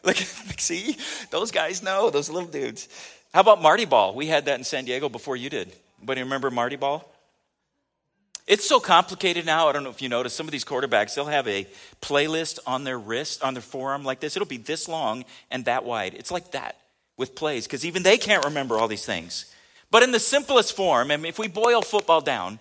Look, 0.04 0.16
see, 0.16 0.96
those 1.30 1.50
guys 1.50 1.82
know, 1.82 2.10
those 2.10 2.30
little 2.30 2.48
dudes. 2.48 2.88
How 3.32 3.40
about 3.40 3.62
Marty 3.62 3.84
Ball? 3.84 4.14
We 4.14 4.26
had 4.26 4.46
that 4.46 4.58
in 4.58 4.64
San 4.64 4.84
Diego 4.84 5.08
before 5.08 5.36
you 5.36 5.50
did. 5.50 5.72
Anybody 5.98 6.22
remember 6.22 6.50
Marty 6.50 6.76
Ball? 6.76 7.06
It's 8.46 8.66
so 8.66 8.80
complicated 8.80 9.46
now. 9.46 9.68
I 9.68 9.72
don't 9.72 9.84
know 9.84 9.90
if 9.90 10.02
you 10.02 10.08
notice 10.08 10.34
some 10.34 10.46
of 10.46 10.52
these 10.52 10.64
quarterbacks, 10.64 11.14
they'll 11.14 11.26
have 11.26 11.46
a 11.46 11.66
playlist 12.00 12.58
on 12.66 12.84
their 12.84 12.98
wrist, 12.98 13.44
on 13.44 13.54
their 13.54 13.62
forearm 13.62 14.04
like 14.04 14.18
this. 14.20 14.36
It'll 14.36 14.48
be 14.48 14.56
this 14.56 14.88
long 14.88 15.24
and 15.50 15.64
that 15.66 15.84
wide. 15.84 16.14
It's 16.14 16.30
like 16.30 16.50
that 16.52 16.76
with 17.16 17.34
plays 17.34 17.66
because 17.66 17.84
even 17.84 18.02
they 18.02 18.18
can't 18.18 18.44
remember 18.44 18.78
all 18.78 18.88
these 18.88 19.06
things. 19.06 19.54
But 19.90 20.02
in 20.02 20.10
the 20.10 20.18
simplest 20.18 20.74
form, 20.74 21.10
I 21.10 21.16
mean, 21.16 21.26
if 21.26 21.38
we 21.38 21.46
boil 21.46 21.82
football 21.82 22.20
down, 22.20 22.58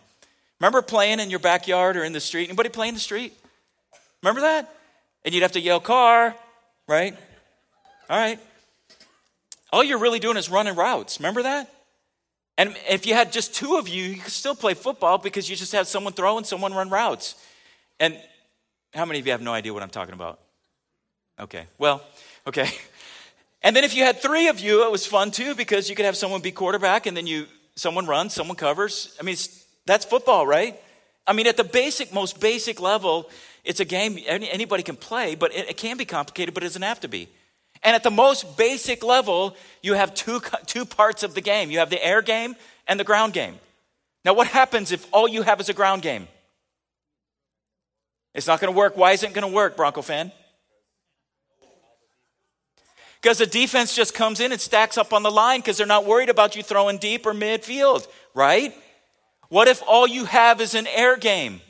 Remember 0.59 0.81
playing 0.81 1.19
in 1.19 1.29
your 1.29 1.39
backyard 1.39 1.95
or 1.95 2.03
in 2.03 2.11
the 2.11 2.19
street? 2.19 2.49
Anybody 2.49 2.69
play 2.69 2.89
in 2.89 2.93
the 2.93 2.99
street? 2.99 3.33
Remember 4.21 4.41
that? 4.41 4.73
And 5.23 5.33
you'd 5.33 5.41
have 5.41 5.53
to 5.53 5.61
yell, 5.61 5.79
car, 5.79 6.35
right? 6.85 7.15
All 8.09 8.17
right. 8.17 8.39
All 9.71 9.83
you're 9.83 9.99
really 9.99 10.19
doing 10.19 10.35
is 10.35 10.49
running 10.49 10.75
routes. 10.75 11.19
Remember 11.19 11.43
that? 11.43 11.71
And 12.57 12.75
if 12.89 13.05
you 13.05 13.13
had 13.13 13.31
just 13.31 13.53
two 13.53 13.77
of 13.77 13.87
you, 13.87 14.03
you 14.03 14.21
could 14.21 14.33
still 14.33 14.55
play 14.55 14.73
football 14.73 15.17
because 15.17 15.49
you 15.49 15.55
just 15.55 15.71
had 15.71 15.87
someone 15.87 16.13
throw 16.13 16.37
and 16.37 16.45
someone 16.45 16.73
run 16.73 16.89
routes. 16.89 17.35
And 17.99 18.19
how 18.93 19.05
many 19.05 19.19
of 19.19 19.25
you 19.25 19.31
have 19.31 19.41
no 19.41 19.53
idea 19.53 19.73
what 19.73 19.83
I'm 19.83 19.89
talking 19.89 20.13
about? 20.13 20.39
Okay. 21.39 21.65
Well, 21.77 22.01
okay. 22.47 22.69
And 23.61 23.75
then 23.75 23.83
if 23.83 23.93
you 23.93 24.03
had 24.03 24.21
three 24.21 24.47
of 24.47 24.61
you, 24.61 24.85
it 24.85 24.91
was 24.91 25.05
fun 25.05 25.31
too 25.31 25.53
because 25.53 25.89
you 25.89 25.95
could 25.97 26.05
have 26.05 26.15
someone 26.15 26.39
be 26.39 26.49
quarterback 26.49 27.07
and 27.07 27.17
then 27.17 27.27
you 27.27 27.45
someone 27.75 28.05
runs, 28.05 28.33
someone 28.33 28.55
covers. 28.55 29.13
I 29.19 29.23
mean, 29.23 29.35
that's 29.85 30.05
football, 30.05 30.47
right? 30.47 30.79
I 31.27 31.33
mean, 31.33 31.45
at 31.45 31.57
the 31.57 31.65
basic, 31.65 32.13
most 32.13 32.39
basic 32.39 32.79
level, 32.79 33.29
it's 33.65 33.81
a 33.81 33.85
game 33.85 34.17
anybody 34.27 34.81
can 34.83 34.95
play, 34.95 35.35
but 35.35 35.53
it, 35.53 35.75
can 35.75 35.97
be 35.97 36.05
complicated, 36.05 36.53
but 36.53 36.63
it 36.63 36.67
doesn't 36.67 36.81
have 36.81 37.01
to 37.01 37.09
be. 37.09 37.27
And 37.83 37.95
at 37.95 38.03
the 38.03 38.11
most 38.11 38.57
basic 38.57 39.03
level, 39.03 39.55
you 39.81 39.93
have 39.93 40.13
two, 40.13 40.41
two 40.65 40.85
parts 40.85 41.23
of 41.23 41.33
the 41.33 41.41
game 41.41 41.71
you 41.71 41.79
have 41.79 41.89
the 41.89 42.03
air 42.05 42.21
game 42.21 42.55
and 42.87 42.99
the 42.99 43.03
ground 43.03 43.33
game. 43.33 43.55
Now, 44.25 44.33
what 44.33 44.47
happens 44.47 44.91
if 44.91 45.07
all 45.13 45.27
you 45.27 45.43
have 45.43 45.59
is 45.61 45.69
a 45.69 45.73
ground 45.73 46.01
game? 46.01 46.27
It's 48.35 48.47
not 48.47 48.59
going 48.59 48.71
to 48.71 48.77
work. 48.77 48.97
Why 48.97 49.13
isn't 49.13 49.31
it 49.31 49.33
going 49.33 49.49
to 49.49 49.53
work, 49.53 49.75
Bronco 49.77 50.01
fan? 50.01 50.31
Because 53.21 53.37
the 53.37 53.45
defense 53.45 53.95
just 53.95 54.13
comes 54.13 54.39
in 54.39 54.51
and 54.51 54.61
stacks 54.61 54.97
up 54.97 55.13
on 55.13 55.23
the 55.23 55.31
line 55.31 55.59
because 55.59 55.77
they're 55.77 55.87
not 55.87 56.05
worried 56.05 56.29
about 56.29 56.55
you 56.55 56.63
throwing 56.63 56.97
deep 56.97 57.25
or 57.25 57.33
midfield, 57.33 58.07
right? 58.33 58.73
What 59.49 59.67
if 59.67 59.81
all 59.85 60.07
you 60.07 60.25
have 60.25 60.61
is 60.61 60.73
an 60.73 60.87
air 60.87 61.17
game? 61.17 61.61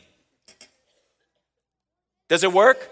Does 2.28 2.44
it 2.44 2.54
work? 2.54 2.92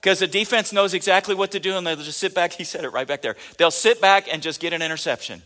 Because 0.00 0.20
the 0.20 0.26
defense 0.26 0.72
knows 0.72 0.94
exactly 0.94 1.34
what 1.34 1.50
to 1.52 1.60
do 1.60 1.76
and 1.76 1.86
they'll 1.86 1.96
just 1.96 2.18
sit 2.18 2.34
back. 2.34 2.52
He 2.52 2.64
said 2.64 2.84
it 2.84 2.90
right 2.90 3.06
back 3.06 3.22
there. 3.22 3.36
They'll 3.56 3.70
sit 3.70 4.00
back 4.00 4.32
and 4.32 4.42
just 4.42 4.60
get 4.60 4.72
an 4.72 4.82
interception. 4.82 5.42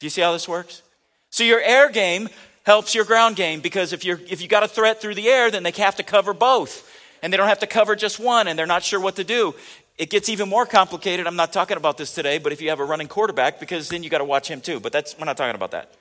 Do 0.00 0.06
you 0.06 0.10
see 0.10 0.20
how 0.20 0.32
this 0.32 0.48
works? 0.48 0.82
So 1.30 1.44
your 1.44 1.60
air 1.60 1.90
game 1.90 2.28
helps 2.64 2.94
your 2.94 3.04
ground 3.04 3.36
game 3.36 3.60
because 3.60 3.92
if, 3.92 4.04
you're, 4.04 4.20
if 4.28 4.42
you 4.42 4.48
got 4.48 4.62
a 4.62 4.68
threat 4.68 5.00
through 5.00 5.14
the 5.14 5.28
air, 5.28 5.50
then 5.50 5.62
they 5.62 5.70
have 5.72 5.96
to 5.96 6.02
cover 6.02 6.34
both. 6.34 6.90
And 7.22 7.32
they 7.32 7.36
don't 7.36 7.48
have 7.48 7.60
to 7.60 7.66
cover 7.66 7.96
just 7.96 8.20
one, 8.20 8.48
and 8.48 8.58
they're 8.58 8.66
not 8.66 8.82
sure 8.82 9.00
what 9.00 9.16
to 9.16 9.24
do. 9.24 9.54
It 9.96 10.10
gets 10.10 10.28
even 10.28 10.48
more 10.48 10.66
complicated. 10.66 11.26
I'm 11.26 11.36
not 11.36 11.52
talking 11.52 11.76
about 11.76 11.96
this 11.96 12.12
today, 12.12 12.38
but 12.38 12.52
if 12.52 12.60
you 12.60 12.68
have 12.68 12.80
a 12.80 12.84
running 12.84 13.08
quarterback, 13.08 13.60
because 13.60 13.88
then 13.88 14.02
you 14.02 14.10
got 14.10 14.18
to 14.18 14.24
watch 14.24 14.46
him 14.48 14.60
too. 14.60 14.78
But 14.78 14.92
that's, 14.92 15.18
we're 15.18 15.24
not 15.24 15.36
talking 15.36 15.54
about 15.54 15.70
that. 15.70 15.94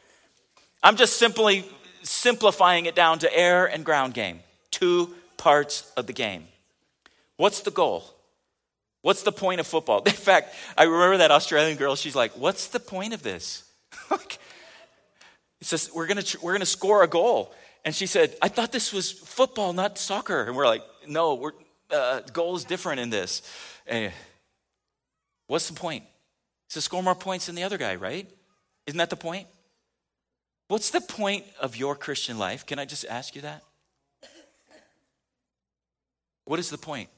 I'm 0.81 0.97
just 0.97 1.17
simply 1.17 1.63
simplifying 2.01 2.87
it 2.87 2.95
down 2.95 3.19
to 3.19 3.33
air 3.33 3.65
and 3.65 3.85
ground 3.85 4.13
game, 4.13 4.41
two 4.69 5.13
parts 5.37 5.89
of 5.95 6.07
the 6.07 6.13
game. 6.13 6.47
What's 7.43 7.59
the 7.59 7.71
goal? 7.71 8.05
What's 9.01 9.23
the 9.23 9.33
point 9.33 9.59
of 9.59 9.67
football? 9.67 10.01
In 10.05 10.13
fact, 10.13 10.55
I 10.77 10.83
remember 10.83 11.17
that 11.17 11.29
Australian 11.29 11.77
girl, 11.77 11.97
she's 11.97 12.15
like, 12.15 12.31
What's 12.37 12.67
the 12.67 12.79
point 12.79 13.13
of 13.13 13.21
this? 13.21 13.69
It 15.59 15.67
says, 15.67 15.89
we're 15.93 16.07
gonna, 16.07 16.23
we're 16.41 16.53
gonna 16.53 16.65
score 16.65 17.03
a 17.03 17.07
goal. 17.07 17.53
And 17.83 17.93
she 17.93 18.05
said, 18.05 18.35
I 18.41 18.47
thought 18.47 18.71
this 18.71 18.93
was 18.93 19.11
football, 19.11 19.73
not 19.73 19.97
soccer. 19.97 20.43
And 20.43 20.55
we're 20.55 20.65
like, 20.65 20.83
No, 21.05 21.35
we're, 21.35 21.51
uh, 21.91 22.21
goal 22.31 22.55
is 22.55 22.63
different 22.63 23.01
in 23.01 23.09
this. 23.09 23.41
And 23.87 24.13
what's 25.47 25.67
the 25.67 25.75
point? 25.75 26.05
To 26.69 26.79
score 26.79 27.03
more 27.03 27.13
points 27.13 27.47
than 27.47 27.55
the 27.55 27.63
other 27.63 27.77
guy, 27.77 27.95
right? 27.95 28.25
Isn't 28.87 28.99
that 28.99 29.09
the 29.09 29.17
point? 29.17 29.47
What's 30.69 30.91
the 30.91 31.01
point 31.01 31.43
of 31.59 31.75
your 31.75 31.97
Christian 31.97 32.37
life? 32.37 32.65
Can 32.65 32.79
I 32.79 32.85
just 32.85 33.03
ask 33.03 33.35
you 33.35 33.41
that? 33.41 33.63
What 36.45 36.59
is 36.59 36.69
the 36.69 36.77
point? 36.77 37.09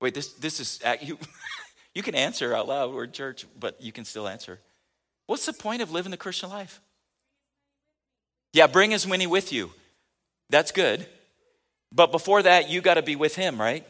Wait, 0.00 0.14
this, 0.14 0.32
this 0.34 0.60
is, 0.60 0.80
uh, 0.84 0.96
you, 1.00 1.18
you 1.94 2.02
can 2.02 2.14
answer 2.14 2.54
out 2.54 2.68
loud. 2.68 2.92
We're 2.92 3.04
in 3.04 3.12
church, 3.12 3.46
but 3.58 3.80
you 3.80 3.92
can 3.92 4.04
still 4.04 4.28
answer. 4.28 4.60
What's 5.26 5.46
the 5.46 5.52
point 5.52 5.82
of 5.82 5.90
living 5.90 6.10
the 6.10 6.16
Christian 6.16 6.50
life? 6.50 6.80
Yeah, 8.52 8.66
bring 8.66 8.94
as 8.94 9.06
many 9.06 9.26
with 9.26 9.52
you. 9.52 9.72
That's 10.50 10.70
good. 10.70 11.06
But 11.92 12.12
before 12.12 12.42
that, 12.42 12.70
you 12.70 12.80
got 12.80 12.94
to 12.94 13.02
be 13.02 13.16
with 13.16 13.36
him, 13.36 13.60
right? 13.60 13.86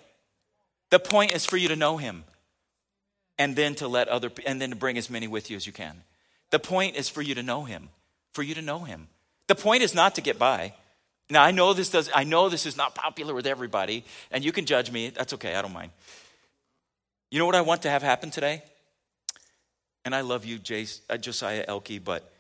The 0.91 0.99
point 0.99 1.35
is 1.35 1.45
for 1.45 1.57
you 1.57 1.69
to 1.69 1.77
know 1.77 1.97
him 1.97 2.25
and 3.39 3.57
then 3.57 3.75
to 3.77 3.89
let 3.89 4.09
other 4.09 4.31
and 4.47 4.61
then 4.61 4.71
to 4.71 4.77
bring 4.77 4.97
as 4.97 5.11
many 5.11 5.27
with 5.27 5.51
you 5.51 5.57
as 5.57 5.67
you 5.67 5.73
can. 5.73 6.03
The 6.51 6.59
point 6.59 6.97
is 6.97 7.09
for 7.09 7.23
you 7.23 7.35
to 7.35 7.43
know 7.43 7.65
him, 7.65 7.89
for 8.33 8.43
you 8.43 8.55
to 8.55 8.63
know 8.63 8.81
him. 8.81 9.09
The 9.49 9.55
point 9.55 9.83
is 9.83 9.95
not 9.95 10.15
to 10.15 10.21
get 10.21 10.39
by. 10.39 10.75
Now 11.31 11.43
I 11.43 11.51
know 11.51 11.73
this 11.73 11.91
does 11.91 12.11
I 12.15 12.25
know 12.25 12.49
this 12.49 12.67
is 12.67 12.77
not 12.77 12.95
popular 12.95 13.35
with 13.35 13.47
everybody 13.47 14.05
and 14.31 14.45
you 14.45 14.53
can 14.53 14.67
judge 14.67 14.91
me. 14.91 15.11
That's 15.11 15.33
okay. 15.35 15.55
I 15.55 15.63
don't 15.63 15.73
mind. 15.73 15.91
You 17.31 17.39
know 17.39 17.47
what 17.47 17.55
I 17.55 17.63
want 17.63 17.83
to 17.83 17.91
have 17.91 18.03
happen 18.03 18.31
today? 18.31 18.63
And 20.05 20.15
I 20.15 20.21
love 20.21 20.45
you, 20.45 20.59
Jace, 20.59 21.01
uh, 21.09 21.17
Josiah 21.17 21.65
Elke, 21.67 22.05
but 22.05 22.31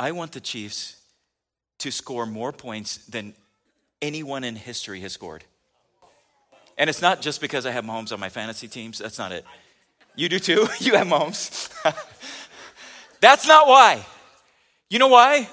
I 0.00 0.12
want 0.12 0.32
the 0.32 0.40
Chiefs 0.40 0.96
to 1.78 1.92
score 1.92 2.26
more 2.26 2.52
points 2.52 2.98
than 3.06 3.34
anyone 4.02 4.42
in 4.44 4.56
history 4.56 5.00
has 5.00 5.12
scored. 5.12 5.44
And 6.76 6.90
it's 6.90 7.02
not 7.02 7.20
just 7.20 7.40
because 7.40 7.66
I 7.66 7.70
have 7.70 7.84
Mahomes 7.84 8.12
on 8.12 8.20
my 8.20 8.28
fantasy 8.28 8.68
teams. 8.68 8.98
That's 8.98 9.18
not 9.18 9.32
it. 9.32 9.44
You 10.14 10.28
do 10.28 10.38
too? 10.38 10.66
You 10.80 10.96
have 10.96 11.06
Mahomes. 11.06 11.72
That's 13.20 13.46
not 13.46 13.66
why. 13.66 14.04
You 14.90 14.98
know 14.98 15.08
why? 15.08 15.48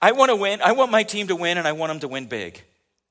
I 0.00 0.12
want 0.12 0.30
to 0.30 0.36
win. 0.36 0.60
I 0.62 0.72
want 0.72 0.90
my 0.90 1.02
team 1.02 1.28
to 1.28 1.36
win 1.36 1.58
and 1.58 1.66
I 1.66 1.72
want 1.72 1.90
them 1.90 2.00
to 2.00 2.08
win 2.08 2.26
big. 2.26 2.62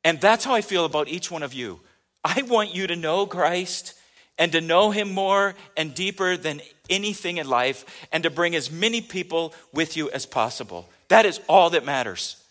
And 0.03 0.22
that's 0.22 0.46
how 0.46 0.53
I 0.53 0.62
feel 0.62 0.86
about 0.86 1.08
each 1.08 1.29
one 1.29 1.44
of 1.44 1.53
you. 1.53 1.82
I 2.24 2.44
want 2.44 2.74
you 2.74 2.88
to 2.88 2.96
know 2.96 3.25
Christ 3.25 3.94
and 4.38 4.51
to 4.51 4.62
know 4.62 4.91
him 4.91 5.13
more 5.13 5.56
and 5.75 5.94
deeper 5.94 6.38
than 6.38 6.62
anything 6.89 7.38
in 7.38 7.50
life 7.50 8.08
and 8.12 8.24
to 8.24 8.29
bring 8.29 8.56
as 8.56 8.72
many 8.72 9.01
people 9.01 9.53
with 9.74 9.98
you 9.98 10.10
as 10.12 10.25
possible. 10.25 10.88
That 11.10 11.25
is 11.25 11.39
all 11.48 11.72
that 11.72 11.86
matters. 11.86 12.41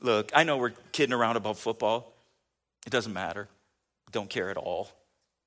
Look, 0.00 0.32
I 0.34 0.44
know 0.44 0.58
we're 0.58 0.72
kidding 0.92 1.14
around 1.14 1.36
about 1.36 1.56
football. 1.56 2.12
It 2.86 2.90
doesn't 2.90 3.12
matter. 3.12 3.48
Don't 4.12 4.28
care 4.28 4.50
at 4.50 4.56
all. 4.56 4.90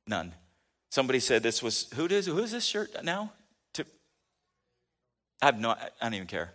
None. 0.07 0.33
Somebody 0.89 1.19
said 1.19 1.43
this 1.43 1.61
was 1.61 1.87
who 1.95 2.07
does 2.07 2.25
who 2.25 2.39
is 2.39 2.51
this 2.51 2.65
shirt 2.65 3.03
now? 3.03 3.31
To 3.73 3.85
I 5.41 5.47
have 5.47 5.59
no 5.59 5.71
I 5.71 5.89
don't 6.01 6.13
even 6.13 6.27
care. 6.27 6.53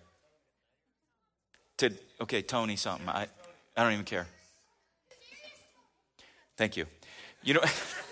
To 1.79 1.91
okay, 2.21 2.43
Tony 2.43 2.76
something. 2.76 3.09
I 3.09 3.26
I 3.76 3.83
don't 3.83 3.93
even 3.93 4.05
care. 4.05 4.26
Thank 6.57 6.76
you. 6.76 6.87
You 7.43 7.55
know 7.55 7.61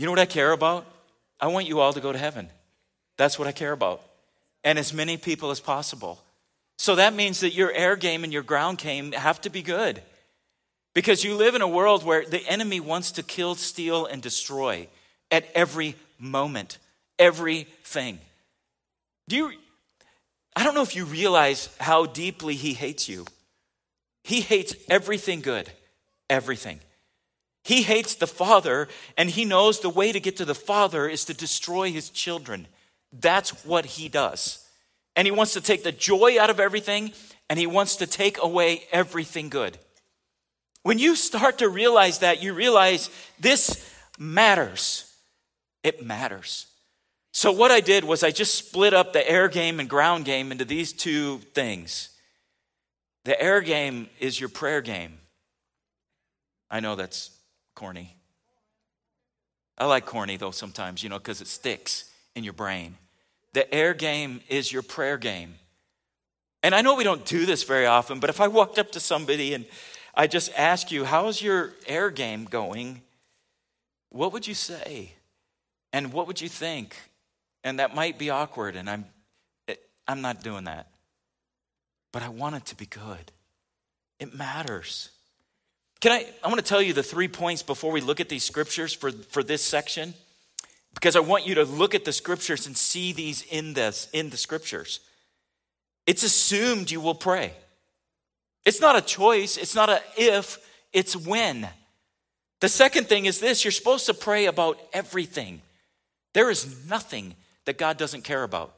You 0.00 0.06
know 0.06 0.12
what 0.12 0.18
I 0.18 0.24
care 0.24 0.52
about? 0.52 0.86
I 1.38 1.48
want 1.48 1.68
you 1.68 1.80
all 1.80 1.92
to 1.92 2.00
go 2.00 2.10
to 2.10 2.16
heaven. 2.16 2.48
That's 3.18 3.38
what 3.38 3.46
I 3.46 3.52
care 3.52 3.72
about. 3.72 4.00
And 4.64 4.78
as 4.78 4.94
many 4.94 5.18
people 5.18 5.50
as 5.50 5.60
possible. 5.60 6.22
So 6.78 6.94
that 6.94 7.12
means 7.12 7.40
that 7.40 7.52
your 7.52 7.70
air 7.70 7.96
game 7.96 8.24
and 8.24 8.32
your 8.32 8.42
ground 8.42 8.78
game 8.78 9.12
have 9.12 9.42
to 9.42 9.50
be 9.50 9.60
good. 9.60 10.00
Because 10.94 11.22
you 11.22 11.34
live 11.34 11.54
in 11.54 11.60
a 11.60 11.68
world 11.68 12.02
where 12.02 12.24
the 12.24 12.42
enemy 12.48 12.80
wants 12.80 13.12
to 13.12 13.22
kill, 13.22 13.54
steal, 13.56 14.06
and 14.06 14.22
destroy 14.22 14.88
at 15.30 15.46
every 15.54 15.96
moment, 16.18 16.78
everything. 17.18 18.20
Do 19.28 19.36
you, 19.36 19.52
I 20.60 20.64
don't 20.64 20.74
know 20.74 20.82
if 20.82 20.94
you 20.94 21.06
realize 21.06 21.74
how 21.80 22.06
deeply 22.06 22.54
he 22.54 22.74
hates 22.74 23.08
you. 23.08 23.24
He 24.22 24.42
hates 24.42 24.74
everything 24.88 25.40
good, 25.40 25.70
everything. 26.28 26.80
He 27.64 27.82
hates 27.82 28.14
the 28.14 28.26
Father, 28.26 28.88
and 29.16 29.30
he 29.30 29.44
knows 29.44 29.80
the 29.80 29.88
way 29.88 30.12
to 30.12 30.20
get 30.20 30.36
to 30.36 30.44
the 30.44 30.54
Father 30.54 31.08
is 31.08 31.24
to 31.24 31.34
destroy 31.34 31.90
his 31.90 32.10
children. 32.10 32.66
That's 33.12 33.64
what 33.64 33.86
he 33.86 34.08
does 34.08 34.66
and 35.16 35.26
he 35.26 35.32
wants 35.32 35.52
to 35.54 35.60
take 35.60 35.82
the 35.82 35.92
joy 35.92 36.40
out 36.40 36.50
of 36.50 36.60
everything 36.60 37.12
and 37.48 37.58
he 37.58 37.66
wants 37.66 37.96
to 37.96 38.06
take 38.06 38.42
away 38.42 38.82
everything 38.92 39.48
good. 39.48 39.76
When 40.82 40.98
you 40.98 41.14
start 41.14 41.58
to 41.58 41.68
realize 41.68 42.20
that, 42.20 42.42
you 42.42 42.54
realize 42.54 43.10
this 43.38 43.86
matters. 44.18 45.12
It 45.82 46.02
matters. 46.02 46.66
So, 47.32 47.52
what 47.52 47.70
I 47.70 47.80
did 47.80 48.04
was 48.04 48.22
I 48.22 48.30
just 48.30 48.54
split 48.54 48.92
up 48.92 49.12
the 49.12 49.28
air 49.28 49.48
game 49.48 49.78
and 49.78 49.88
ground 49.88 50.24
game 50.24 50.50
into 50.50 50.64
these 50.64 50.92
two 50.92 51.38
things. 51.54 52.10
The 53.24 53.40
air 53.40 53.60
game 53.60 54.08
is 54.18 54.40
your 54.40 54.48
prayer 54.48 54.80
game. 54.80 55.18
I 56.70 56.80
know 56.80 56.96
that's 56.96 57.30
corny. 57.74 58.16
I 59.78 59.86
like 59.86 60.06
corny 60.06 60.36
though 60.36 60.50
sometimes, 60.50 61.02
you 61.02 61.08
know, 61.08 61.18
because 61.18 61.40
it 61.40 61.46
sticks 61.46 62.10
in 62.34 62.44
your 62.44 62.52
brain. 62.52 62.96
The 63.52 63.72
air 63.72 63.94
game 63.94 64.40
is 64.48 64.72
your 64.72 64.82
prayer 64.82 65.18
game. 65.18 65.54
And 66.62 66.74
I 66.74 66.82
know 66.82 66.94
we 66.94 67.04
don't 67.04 67.24
do 67.24 67.46
this 67.46 67.64
very 67.64 67.86
often, 67.86 68.20
but 68.20 68.30
if 68.30 68.40
I 68.40 68.48
walked 68.48 68.78
up 68.78 68.92
to 68.92 69.00
somebody 69.00 69.54
and 69.54 69.64
I 70.14 70.26
just 70.26 70.52
asked 70.56 70.92
you, 70.92 71.04
how's 71.04 71.40
your 71.40 71.72
air 71.86 72.10
game 72.10 72.44
going? 72.44 73.02
What 74.10 74.32
would 74.32 74.46
you 74.46 74.54
say? 74.54 75.14
And 75.92 76.12
what 76.12 76.26
would 76.26 76.40
you 76.40 76.48
think? 76.48 76.96
And 77.62 77.78
that 77.78 77.94
might 77.94 78.18
be 78.18 78.30
awkward, 78.30 78.76
and 78.76 78.88
I'm, 78.88 79.04
I'm 80.08 80.22
not 80.22 80.42
doing 80.42 80.64
that. 80.64 80.88
But 82.12 82.22
I 82.22 82.28
want 82.28 82.56
it 82.56 82.66
to 82.66 82.76
be 82.76 82.86
good. 82.86 83.32
It 84.18 84.34
matters. 84.34 85.10
Can 86.00 86.12
I? 86.12 86.26
I 86.42 86.48
want 86.48 86.58
to 86.58 86.64
tell 86.66 86.80
you 86.82 86.92
the 86.92 87.02
three 87.02 87.28
points 87.28 87.62
before 87.62 87.92
we 87.92 88.00
look 88.00 88.20
at 88.20 88.28
these 88.28 88.42
scriptures 88.42 88.92
for, 88.92 89.12
for 89.12 89.42
this 89.42 89.62
section 89.62 90.14
because 90.94 91.16
I 91.16 91.20
want 91.20 91.46
you 91.46 91.54
to 91.56 91.64
look 91.64 91.94
at 91.94 92.04
the 92.04 92.12
scriptures 92.12 92.66
and 92.66 92.76
see 92.76 93.12
these 93.12 93.42
in 93.42 93.74
this 93.74 94.08
in 94.12 94.30
the 94.30 94.36
scriptures. 94.36 95.00
It's 96.06 96.22
assumed 96.22 96.90
you 96.90 97.00
will 97.00 97.14
pray. 97.14 97.52
It's 98.64 98.80
not 98.80 98.96
a 98.96 99.00
choice, 99.00 99.56
it's 99.56 99.74
not 99.74 99.88
a 99.88 100.02
if, 100.16 100.58
it's 100.92 101.16
when. 101.16 101.68
The 102.60 102.68
second 102.68 103.08
thing 103.08 103.24
is 103.24 103.40
this, 103.40 103.64
you're 103.64 103.70
supposed 103.70 104.06
to 104.06 104.14
pray 104.14 104.46
about 104.46 104.78
everything. 104.92 105.62
There 106.34 106.50
is 106.50 106.88
nothing 106.88 107.34
that 107.70 107.78
God 107.78 107.96
doesn't 107.96 108.24
care 108.24 108.42
about. 108.42 108.74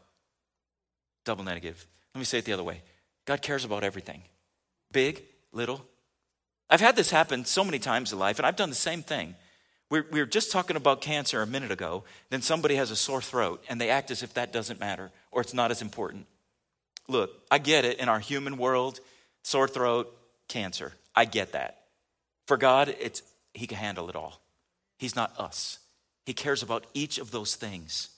Double 1.24 1.44
negative. 1.44 1.86
Let 2.14 2.18
me 2.18 2.26
say 2.26 2.36
it 2.36 2.44
the 2.44 2.52
other 2.52 2.62
way. 2.62 2.82
God 3.24 3.40
cares 3.40 3.64
about 3.64 3.84
everything. 3.84 4.20
Big, 4.92 5.22
little. 5.50 5.82
I've 6.68 6.82
had 6.82 6.94
this 6.94 7.10
happen 7.10 7.46
so 7.46 7.64
many 7.64 7.78
times 7.78 8.12
in 8.12 8.18
life 8.18 8.38
and 8.38 8.44
I've 8.44 8.54
done 8.56 8.68
the 8.68 8.74
same 8.74 9.02
thing. 9.02 9.34
We're, 9.88 10.04
we 10.12 10.20
were 10.20 10.26
just 10.26 10.52
talking 10.52 10.76
about 10.76 11.00
cancer 11.00 11.40
a 11.40 11.46
minute 11.46 11.70
ago. 11.70 12.04
Then 12.28 12.42
somebody 12.42 12.74
has 12.74 12.90
a 12.90 12.96
sore 12.96 13.22
throat 13.22 13.64
and 13.66 13.80
they 13.80 13.88
act 13.88 14.10
as 14.10 14.22
if 14.22 14.34
that 14.34 14.52
doesn't 14.52 14.78
matter 14.78 15.10
or 15.30 15.40
it's 15.40 15.54
not 15.54 15.70
as 15.70 15.80
important. 15.80 16.26
Look, 17.08 17.30
I 17.50 17.56
get 17.56 17.86
it 17.86 17.98
in 17.98 18.10
our 18.10 18.20
human 18.20 18.58
world, 18.58 19.00
sore 19.42 19.68
throat, 19.68 20.14
cancer. 20.48 20.92
I 21.16 21.24
get 21.24 21.52
that. 21.52 21.84
For 22.46 22.58
God, 22.58 22.94
it's 23.00 23.22
He 23.54 23.66
can 23.66 23.78
handle 23.78 24.10
it 24.10 24.16
all. 24.16 24.42
He's 24.98 25.16
not 25.16 25.32
us. 25.40 25.78
He 26.26 26.34
cares 26.34 26.62
about 26.62 26.84
each 26.92 27.16
of 27.16 27.30
those 27.30 27.54
things. 27.54 28.10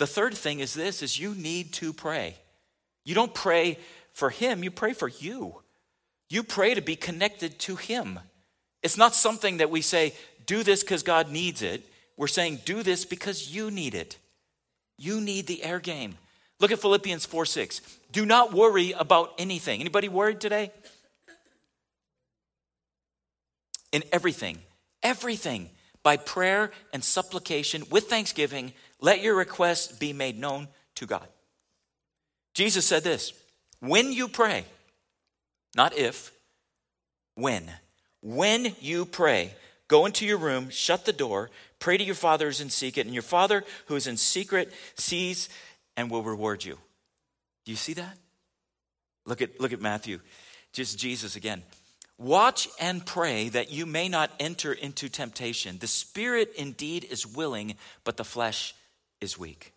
The 0.00 0.06
third 0.06 0.32
thing 0.32 0.60
is 0.60 0.72
this 0.72 1.02
is 1.02 1.20
you 1.20 1.34
need 1.34 1.74
to 1.74 1.92
pray. 1.92 2.34
You 3.04 3.14
don't 3.14 3.34
pray 3.34 3.78
for 4.14 4.30
him, 4.30 4.64
you 4.64 4.70
pray 4.70 4.94
for 4.94 5.08
you. 5.08 5.56
You 6.30 6.42
pray 6.42 6.72
to 6.72 6.80
be 6.80 6.96
connected 6.96 7.58
to 7.60 7.76
him. 7.76 8.18
It's 8.82 8.96
not 8.96 9.14
something 9.14 9.58
that 9.58 9.68
we 9.68 9.82
say, 9.82 10.14
do 10.46 10.62
this 10.62 10.82
because 10.82 11.02
God 11.02 11.30
needs 11.30 11.60
it. 11.60 11.84
We're 12.16 12.28
saying, 12.28 12.60
do 12.64 12.82
this 12.82 13.04
because 13.04 13.54
you 13.54 13.70
need 13.70 13.94
it. 13.94 14.16
You 14.96 15.20
need 15.20 15.46
the 15.46 15.62
air 15.62 15.80
game. 15.80 16.16
Look 16.60 16.72
at 16.72 16.80
Philippians 16.80 17.26
4 17.26 17.44
6. 17.44 17.82
Do 18.10 18.24
not 18.24 18.54
worry 18.54 18.92
about 18.92 19.34
anything. 19.36 19.80
Anybody 19.82 20.08
worried 20.08 20.40
today? 20.40 20.72
In 23.92 24.02
everything, 24.14 24.60
everything, 25.02 25.68
by 26.02 26.16
prayer 26.16 26.70
and 26.94 27.04
supplication 27.04 27.84
with 27.90 28.04
thanksgiving, 28.08 28.72
let 29.00 29.22
your 29.22 29.34
requests 29.34 29.92
be 29.92 30.12
made 30.12 30.38
known 30.38 30.68
to 30.96 31.06
God. 31.06 31.26
Jesus 32.54 32.86
said 32.86 33.02
this 33.02 33.32
when 33.80 34.12
you 34.12 34.28
pray, 34.28 34.64
not 35.74 35.96
if, 35.96 36.32
when. 37.34 37.70
When 38.22 38.74
you 38.80 39.06
pray, 39.06 39.54
go 39.88 40.04
into 40.04 40.26
your 40.26 40.36
room, 40.36 40.68
shut 40.68 41.06
the 41.06 41.12
door, 41.12 41.50
pray 41.78 41.96
to 41.96 42.04
your 42.04 42.14
Father 42.14 42.46
who's 42.46 42.60
in 42.60 42.68
secret, 42.68 43.06
and 43.06 43.14
your 43.14 43.22
Father 43.22 43.64
who 43.86 43.96
is 43.96 44.06
in 44.06 44.18
secret 44.18 44.70
sees 44.94 45.48
and 45.96 46.10
will 46.10 46.22
reward 46.22 46.64
you. 46.64 46.76
Do 47.64 47.72
you 47.72 47.76
see 47.76 47.94
that? 47.94 48.18
Look 49.24 49.40
at, 49.40 49.58
look 49.58 49.72
at 49.72 49.80
Matthew, 49.80 50.20
just 50.72 50.98
Jesus 50.98 51.36
again. 51.36 51.62
Watch 52.18 52.68
and 52.78 53.04
pray 53.04 53.48
that 53.48 53.72
you 53.72 53.86
may 53.86 54.08
not 54.10 54.30
enter 54.38 54.74
into 54.74 55.08
temptation. 55.08 55.78
The 55.78 55.86
spirit 55.86 56.52
indeed 56.56 57.06
is 57.10 57.26
willing, 57.26 57.76
but 58.04 58.18
the 58.18 58.24
flesh 58.24 58.74
is 59.20 59.38
weak. 59.38 59.72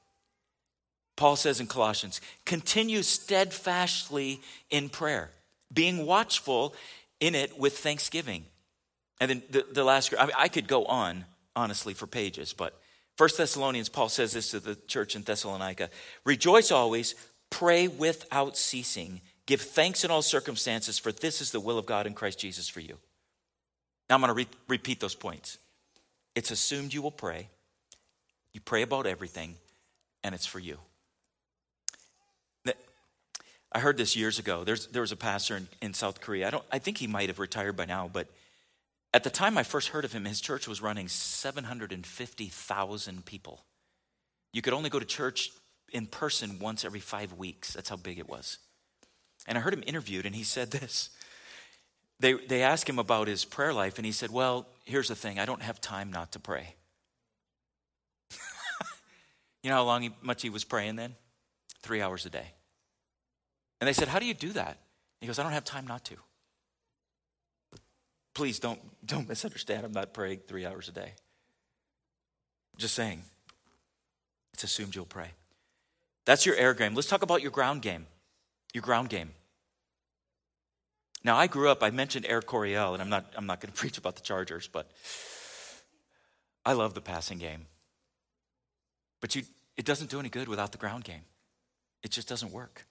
Paul 1.15 1.35
says 1.35 1.59
in 1.59 1.67
Colossians, 1.67 2.21
continue 2.45 3.03
steadfastly 3.03 4.41
in 4.69 4.89
prayer, 4.89 5.31
being 5.71 6.05
watchful 6.05 6.73
in 7.19 7.35
it 7.35 7.57
with 7.57 7.77
thanksgiving. 7.77 8.45
And 9.21 9.29
then 9.29 9.43
the, 9.49 9.65
the 9.71 9.83
last, 9.83 10.13
I, 10.17 10.25
mean, 10.25 10.35
I 10.37 10.47
could 10.47 10.67
go 10.67 10.85
on, 10.85 11.25
honestly, 11.55 11.93
for 11.93 12.07
pages, 12.07 12.53
but 12.53 12.79
First 13.15 13.37
Thessalonians, 13.37 13.89
Paul 13.89 14.09
says 14.09 14.33
this 14.33 14.51
to 14.51 14.59
the 14.59 14.75
church 14.75 15.15
in 15.15 15.21
Thessalonica 15.21 15.89
Rejoice 16.25 16.71
always, 16.71 17.15
pray 17.49 17.87
without 17.87 18.57
ceasing, 18.57 19.21
give 19.45 19.61
thanks 19.61 20.03
in 20.03 20.11
all 20.11 20.21
circumstances, 20.21 20.97
for 20.97 21.11
this 21.11 21.41
is 21.41 21.51
the 21.51 21.59
will 21.59 21.77
of 21.77 21.85
God 21.85 22.07
in 22.07 22.13
Christ 22.13 22.39
Jesus 22.39 22.67
for 22.67 22.79
you. 22.79 22.97
Now 24.09 24.15
I'm 24.15 24.21
going 24.21 24.29
to 24.29 24.33
re- 24.33 24.47
repeat 24.67 24.99
those 24.99 25.15
points. 25.15 25.57
It's 26.35 26.49
assumed 26.51 26.93
you 26.93 27.03
will 27.03 27.11
pray, 27.11 27.49
you 28.53 28.61
pray 28.61 28.81
about 28.81 29.05
everything, 29.05 29.55
and 30.23 30.35
it's 30.35 30.45
for 30.45 30.59
you. 30.59 30.77
I 33.73 33.79
heard 33.79 33.97
this 33.97 34.15
years 34.15 34.37
ago. 34.37 34.63
There's, 34.63 34.85
there 34.87 35.01
was 35.01 35.11
a 35.11 35.17
pastor 35.17 35.57
in, 35.57 35.67
in 35.81 35.95
South 35.95 36.21
Korea. 36.21 36.47
I, 36.47 36.51
don't, 36.51 36.63
I 36.71 36.77
think 36.77 36.99
he 36.99 37.07
might 37.07 37.29
have 37.29 37.39
retired 37.39 37.75
by 37.75 37.85
now, 37.85 38.07
but 38.11 38.27
at 39.13 39.23
the 39.23 39.31
time 39.31 39.57
I 39.57 39.63
first 39.63 39.87
heard 39.89 40.05
of 40.05 40.13
him, 40.13 40.23
his 40.25 40.39
church 40.41 40.67
was 40.67 40.79
running 40.81 41.07
750,000 41.07 43.25
people. 43.25 43.63
You 44.51 44.61
could 44.61 44.73
only 44.73 44.91
go 44.91 44.99
to 44.99 45.05
church 45.05 45.49
in 45.91 46.05
person 46.05 46.59
once 46.59 46.85
every 46.85 46.99
five 46.99 47.33
weeks. 47.33 47.73
That's 47.73 47.89
how 47.89 47.95
big 47.95 48.19
it 48.19 48.29
was. 48.29 48.59
And 49.47 49.57
I 49.57 49.61
heard 49.61 49.73
him 49.73 49.83
interviewed, 49.87 50.27
and 50.27 50.35
he 50.35 50.43
said 50.43 50.69
this. 50.71 51.09
They, 52.19 52.33
they 52.33 52.61
asked 52.61 52.87
him 52.87 52.99
about 52.99 53.27
his 53.27 53.43
prayer 53.43 53.73
life, 53.73 53.97
and 53.97 54.05
he 54.05 54.11
said, 54.11 54.29
Well, 54.29 54.67
here's 54.85 55.07
the 55.07 55.15
thing 55.15 55.39
I 55.39 55.45
don't 55.45 55.63
have 55.63 55.81
time 55.81 56.11
not 56.11 56.33
to 56.33 56.39
pray. 56.39 56.75
You 59.63 59.69
know 59.69 59.77
how 59.77 59.83
long 59.83 60.01
he, 60.03 60.11
much 60.21 60.41
he 60.41 60.49
was 60.49 60.63
praying 60.63 60.97
then? 60.97 61.15
Three 61.81 62.01
hours 62.01 62.25
a 62.25 62.29
day. 62.29 62.53
And 63.79 63.87
they 63.87 63.93
said, 63.93 64.07
How 64.07 64.19
do 64.19 64.25
you 64.25 64.33
do 64.33 64.51
that? 64.53 64.77
He 65.19 65.27
goes, 65.27 65.39
I 65.39 65.43
don't 65.43 65.53
have 65.53 65.65
time 65.65 65.87
not 65.87 66.03
to. 66.05 66.15
Please 68.33 68.59
don't, 68.59 68.79
don't 69.05 69.27
misunderstand. 69.27 69.85
I'm 69.85 69.91
not 69.91 70.13
praying 70.13 70.41
three 70.47 70.65
hours 70.65 70.89
a 70.89 70.91
day. 70.91 71.13
Just 72.77 72.95
saying. 72.95 73.21
It's 74.53 74.63
assumed 74.63 74.95
you'll 74.95 75.05
pray. 75.05 75.29
That's 76.25 76.45
your 76.45 76.55
air 76.55 76.73
game. 76.73 76.95
Let's 76.95 77.07
talk 77.07 77.21
about 77.21 77.41
your 77.41 77.51
ground 77.51 77.81
game. 77.81 78.05
Your 78.73 78.81
ground 78.81 79.09
game. 79.09 79.31
Now, 81.23 81.37
I 81.37 81.47
grew 81.47 81.69
up, 81.69 81.83
I 81.83 81.89
mentioned 81.89 82.25
Air 82.27 82.41
Coryell, 82.41 82.93
and 82.93 83.01
I'm 83.01 83.09
not, 83.09 83.25
I'm 83.35 83.45
not 83.45 83.61
going 83.61 83.71
to 83.73 83.77
preach 83.77 83.97
about 83.97 84.15
the 84.15 84.21
Chargers, 84.21 84.67
but 84.67 84.89
I 86.65 86.73
love 86.73 86.93
the 86.93 87.01
passing 87.01 87.37
game. 87.37 87.67
But 89.23 89.35
you, 89.35 89.43
it 89.77 89.85
doesn't 89.85 90.09
do 90.09 90.19
any 90.19 90.27
good 90.27 90.49
without 90.49 90.73
the 90.73 90.77
ground 90.77 91.05
game, 91.05 91.23
it 92.03 92.11
just 92.11 92.27
doesn't 92.27 92.51
work. 92.51 92.85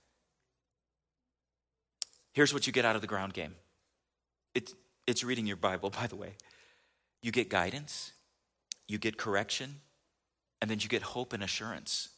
Here's 2.33 2.55
what 2.55 2.67
you 2.67 2.73
get 2.73 2.87
out 2.87 2.97
of 2.97 3.03
the 3.03 3.07
ground 3.07 3.35
game 3.35 3.55
it's, 4.55 4.75
it's 5.07 5.23
reading 5.23 5.47
your 5.47 5.59
Bible, 5.59 5.91
by 6.01 6.07
the 6.07 6.17
way. 6.17 6.33
You 7.23 7.33
get 7.33 7.51
guidance, 7.51 8.13
you 8.89 8.97
get 8.97 9.19
correction, 9.19 9.83
and 10.63 10.71
then 10.71 10.79
you 10.81 10.89
get 10.89 11.03
hope 11.03 11.35
and 11.35 11.43
assurance. 11.43 12.09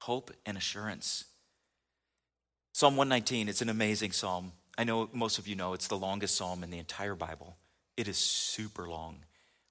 Hope 0.00 0.32
and 0.44 0.56
assurance. 0.56 1.24
Psalm 2.72 2.96
119, 2.96 3.48
it's 3.48 3.62
an 3.62 3.68
amazing 3.68 4.10
psalm. 4.10 4.50
I 4.76 4.82
know 4.82 5.08
most 5.12 5.38
of 5.38 5.46
you 5.46 5.54
know 5.54 5.74
it's 5.74 5.86
the 5.86 5.96
longest 5.96 6.34
psalm 6.34 6.64
in 6.64 6.70
the 6.70 6.78
entire 6.78 7.14
Bible. 7.14 7.56
It 7.96 8.08
is 8.08 8.16
super 8.16 8.88
long. 8.88 9.18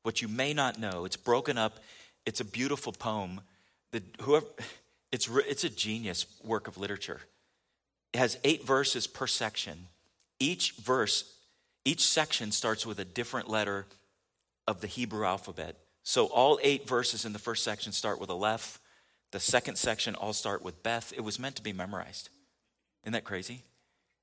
What 0.04 0.22
you 0.22 0.30
may 0.30 0.54
not 0.54 0.80
know, 0.80 1.04
it's 1.04 1.18
broken 1.18 1.58
up, 1.58 1.80
it's 2.26 2.40
a 2.40 2.46
beautiful 2.46 2.94
poem. 2.94 3.42
That 3.92 4.04
whoever, 4.22 4.46
it's, 5.12 5.30
it's 5.48 5.64
a 5.64 5.70
genius 5.70 6.26
work 6.44 6.68
of 6.68 6.78
literature. 6.78 7.22
It 8.14 8.20
has 8.20 8.38
eight 8.44 8.66
verses 8.66 9.08
per 9.08 9.28
section. 9.28 9.88
Each 10.40 10.74
verse, 10.74 11.34
each 11.86 12.04
section 12.04 12.52
starts 12.52 12.86
with 12.86 13.00
a 13.00 13.06
different 13.06 13.50
letter 13.50 13.86
of 14.68 14.82
the 14.82 14.88
Hebrew 14.88 15.26
alphabet. 15.26 15.78
So 16.04 16.26
all 16.28 16.60
eight 16.64 16.88
verses 16.88 17.26
in 17.26 17.34
the 17.34 17.40
first 17.40 17.64
section 17.64 17.92
start 17.92 18.20
with 18.20 18.30
Aleph. 18.30 18.80
The 19.32 19.40
second 19.40 19.78
section 19.78 20.16
all 20.16 20.34
start 20.34 20.62
with 20.62 20.82
Beth. 20.84 21.14
It 21.16 21.22
was 21.22 21.40
meant 21.40 21.58
to 21.58 21.64
be 21.64 21.74
memorized. 21.74 22.30
Isn't 23.04 23.14
that 23.14 23.24
crazy? 23.24 23.64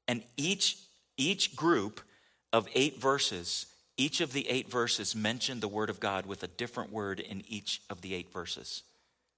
And 0.09 0.23
each 0.37 0.79
each 1.17 1.55
group 1.55 2.01
of 2.53 2.69
eight 2.75 3.01
verses, 3.01 3.67
each 3.97 4.21
of 4.21 4.33
the 4.33 4.49
eight 4.49 4.71
verses 4.71 5.15
mentioned 5.15 5.61
the 5.61 5.69
word 5.69 5.91
of 5.91 6.01
God 6.01 6.27
with 6.27 6.43
a 6.43 6.49
different 6.49 6.91
word 6.91 7.21
in 7.21 7.43
each 7.49 7.83
of 7.89 8.01
the 8.01 8.15
eight 8.15 8.33
verses. 8.33 8.83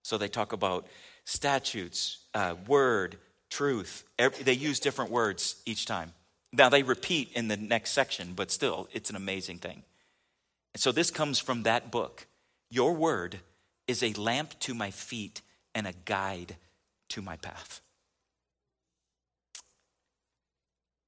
So 0.07 0.17
they 0.19 0.29
talk 0.29 0.53
about 0.53 0.87
statutes, 1.25 2.19
uh, 2.33 2.55
word, 2.69 3.17
truth. 3.51 4.05
Every, 4.21 4.45
they 4.45 4.53
use 4.53 4.79
different 4.79 5.11
words 5.11 5.57
each 5.67 5.85
time. 5.85 6.13
Now 6.53 6.69
they 6.69 6.85
repeat 6.85 7.33
in 7.33 7.49
the 7.49 7.57
next 7.57 7.91
section, 7.91 8.33
but 8.37 8.53
still, 8.53 8.87
it's 8.93 9.11
an 9.11 9.17
amazing 9.17 9.59
thing. 9.59 9.83
And 10.75 10.81
so 10.81 10.93
this 10.93 11.11
comes 11.11 11.41
from 11.41 11.65
that 11.65 11.91
book. 11.91 12.29
Your 12.71 12.93
word 12.93 13.41
is 13.89 14.01
a 14.05 14.13
lamp 14.13 14.57
to 14.61 14.75
my 14.75 14.93
feet 14.93 15.43
and 15.75 15.89
a 15.89 15.93
guide 16.05 16.55
to 17.09 17.21
my 17.21 17.35
path. 17.39 17.81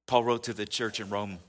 Paul 0.07 0.25
wrote 0.25 0.43
to 0.43 0.53
the 0.53 0.65
church 0.65 0.99
in 0.99 1.09
Rome 1.09 1.39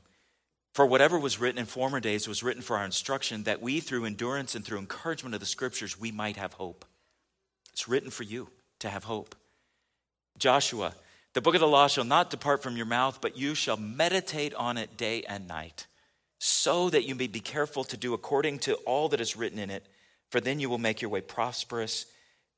For 0.74 0.86
whatever 0.86 1.18
was 1.18 1.40
written 1.40 1.58
in 1.58 1.66
former 1.66 1.98
days 1.98 2.28
was 2.28 2.44
written 2.44 2.62
for 2.62 2.76
our 2.76 2.84
instruction, 2.84 3.42
that 3.42 3.60
we, 3.60 3.80
through 3.80 4.04
endurance 4.04 4.54
and 4.54 4.64
through 4.64 4.78
encouragement 4.78 5.34
of 5.34 5.40
the 5.40 5.46
scriptures, 5.46 5.98
we 5.98 6.12
might 6.12 6.36
have 6.36 6.52
hope. 6.52 6.84
It's 7.72 7.88
written 7.88 8.10
for 8.10 8.22
you 8.22 8.48
to 8.80 8.88
have 8.88 9.04
hope. 9.04 9.34
Joshua, 10.38 10.94
the 11.32 11.40
book 11.40 11.54
of 11.54 11.60
the 11.60 11.68
law 11.68 11.86
shall 11.86 12.04
not 12.04 12.30
depart 12.30 12.62
from 12.62 12.76
your 12.76 12.86
mouth, 12.86 13.20
but 13.20 13.36
you 13.36 13.54
shall 13.54 13.76
meditate 13.76 14.54
on 14.54 14.76
it 14.76 14.96
day 14.96 15.22
and 15.28 15.46
night, 15.46 15.86
so 16.38 16.90
that 16.90 17.06
you 17.06 17.14
may 17.14 17.26
be 17.26 17.40
careful 17.40 17.84
to 17.84 17.96
do 17.96 18.14
according 18.14 18.58
to 18.60 18.74
all 18.86 19.08
that 19.10 19.20
is 19.20 19.36
written 19.36 19.58
in 19.58 19.70
it, 19.70 19.86
for 20.30 20.40
then 20.40 20.60
you 20.60 20.68
will 20.68 20.78
make 20.78 21.00
your 21.00 21.10
way 21.10 21.20
prosperous 21.20 22.06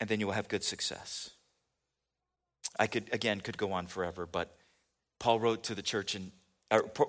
and 0.01 0.09
then 0.09 0.21
you 0.21 0.27
will 0.27 0.35
have 0.35 0.49
good 0.49 0.65
success. 0.65 1.31
I 2.79 2.87
could, 2.87 3.11
again, 3.13 3.41
could 3.41 3.59
go 3.59 3.73
on 3.73 3.87
forever, 3.87 4.27
but 4.27 4.57
Paul 5.19 5.39
wrote 5.39 5.65
to 5.65 5.75
the 5.75 5.83
church 5.83 6.15
and 6.15 6.33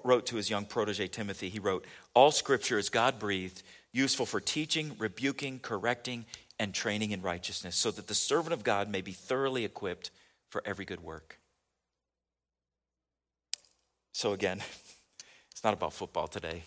wrote 0.03 0.25
to 0.27 0.35
his 0.35 0.49
young 0.49 0.65
protege 0.65 1.07
Timothy, 1.07 1.49
he 1.49 1.59
wrote, 1.59 1.85
All 2.13 2.31
scripture 2.31 2.77
is 2.77 2.89
God 2.89 3.17
breathed, 3.17 3.63
useful 3.91 4.25
for 4.25 4.41
teaching, 4.41 4.95
rebuking, 4.97 5.59
correcting, 5.59 6.25
and 6.59 6.73
training 6.73 7.11
in 7.11 7.21
righteousness, 7.21 7.75
so 7.75 7.91
that 7.91 8.07
the 8.07 8.15
servant 8.15 8.53
of 8.53 8.63
God 8.63 8.89
may 8.89 9.01
be 9.01 9.11
thoroughly 9.11 9.65
equipped 9.65 10.11
for 10.49 10.61
every 10.65 10.85
good 10.85 11.01
work. 11.01 11.39
So, 14.13 14.33
again, 14.33 14.59
it's 15.51 15.63
not 15.63 15.73
about 15.73 15.93
football 15.93 16.27
today, 16.27 16.63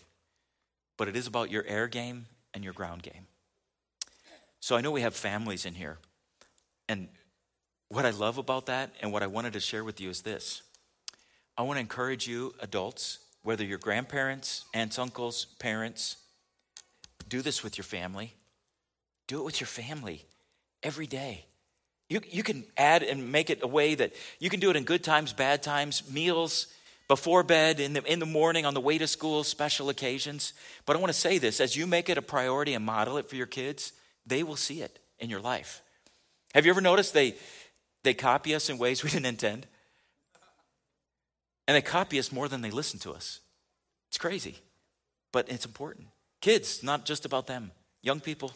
but 0.97 1.09
it 1.09 1.17
is 1.17 1.27
about 1.27 1.51
your 1.51 1.65
air 1.67 1.87
game 1.87 2.27
and 2.53 2.65
your 2.65 2.73
ground 2.73 3.03
game. 3.03 3.27
So, 4.61 4.77
I 4.77 4.81
know 4.81 4.91
we 4.91 5.03
have 5.03 5.15
families 5.15 5.65
in 5.65 5.75
here. 5.75 5.99
And 6.89 7.09
what 7.89 8.05
I 8.05 8.11
love 8.11 8.39
about 8.39 8.67
that 8.67 8.91
and 9.01 9.13
what 9.13 9.23
I 9.23 9.27
wanted 9.27 9.53
to 9.53 9.61
share 9.61 9.85
with 9.85 10.01
you 10.01 10.11
is 10.11 10.23
this 10.23 10.63
I 11.57 11.63
want 11.63 11.77
to 11.77 11.81
encourage 11.81 12.27
you, 12.27 12.55
adults, 12.61 13.21
whether 13.43 13.65
you're 13.65 13.79
grandparents, 13.79 14.65
aunts, 14.75 14.99
uncles, 14.99 15.47
parents, 15.59 16.17
do 17.29 17.43
this 17.43 17.63
with 17.63 17.79
your 17.79 17.85
family. 17.85 18.35
Do 19.27 19.41
it 19.41 19.45
with 19.45 19.61
your 19.61 19.67
family 19.67 20.25
every 20.83 21.07
day. 21.07 21.45
You, 22.09 22.21
you 22.31 22.43
can 22.43 22.65
add 22.77 23.03
and 23.03 23.33
make 23.33 23.51
it 23.51 23.61
a 23.63 23.67
way 23.67 23.95
that 23.97 24.13
you 24.39 24.49
can 24.49 24.61
do 24.61 24.71
it 24.71 24.77
in 24.77 24.85
good 24.85 25.03
times, 25.03 25.33
bad 25.33 25.63
times, 25.63 26.09
meals, 26.11 26.69
before 27.09 27.43
bed, 27.43 27.81
in 27.81 27.93
the, 27.93 28.03
in 28.05 28.19
the 28.19 28.27
morning, 28.27 28.67
on 28.67 28.75
the 28.75 28.81
way 28.81 28.99
to 28.99 29.07
school, 29.07 29.45
special 29.45 29.89
occasions. 29.89 30.53
But 30.85 30.97
I 30.97 30.99
want 30.99 31.13
to 31.13 31.19
say 31.19 31.39
this 31.39 31.61
as 31.61 31.77
you 31.77 31.87
make 31.87 32.09
it 32.09 32.19
a 32.19 32.23
priority 32.23 32.75
and 32.75 32.85
model 32.85 33.17
it 33.17 33.29
for 33.29 33.37
your 33.37 33.47
kids, 33.47 33.93
they 34.27 34.43
will 34.43 34.57
see 34.57 34.83
it 34.83 34.99
in 35.19 35.31
your 35.31 35.41
life. 35.41 35.83
Have 36.55 36.65
you 36.65 36.71
ever 36.71 36.81
noticed 36.81 37.15
they, 37.15 37.35
They 38.03 38.15
copy 38.15 38.55
us 38.55 38.71
in 38.71 38.79
ways 38.79 39.03
we 39.05 39.11
didn't 39.11 39.27
intend. 39.27 39.67
And 41.67 41.75
they 41.75 41.83
copy 41.83 42.19
us 42.21 42.31
more 42.31 42.49
than 42.49 42.61
they 42.61 42.71
listen 42.71 43.01
to 43.01 43.13
us. 43.13 43.41
It's 44.09 44.19
crazy, 44.19 44.57
but 45.33 45.49
it's 45.49 45.67
important. 45.67 46.07
Kids, 46.41 46.85
not 46.85 47.05
just 47.05 47.25
about 47.25 47.49
them. 47.49 47.73
Young 48.03 48.21
people, 48.21 48.53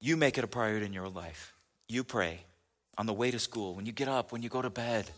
you 0.00 0.16
make 0.16 0.38
it 0.38 0.44
a 0.44 0.48
priority 0.48 0.86
in 0.86 0.92
your 0.92 1.08
life. 1.08 1.54
You 1.88 2.04
pray 2.04 2.40
on 2.96 3.06
the 3.06 3.12
way 3.12 3.30
to 3.30 3.38
school, 3.38 3.74
when 3.74 3.86
you 3.86 3.92
get 3.92 4.08
up, 4.08 4.32
when 4.32 4.42
you 4.42 4.48
go 4.48 4.60
to 4.60 4.70
bed, 4.70 5.10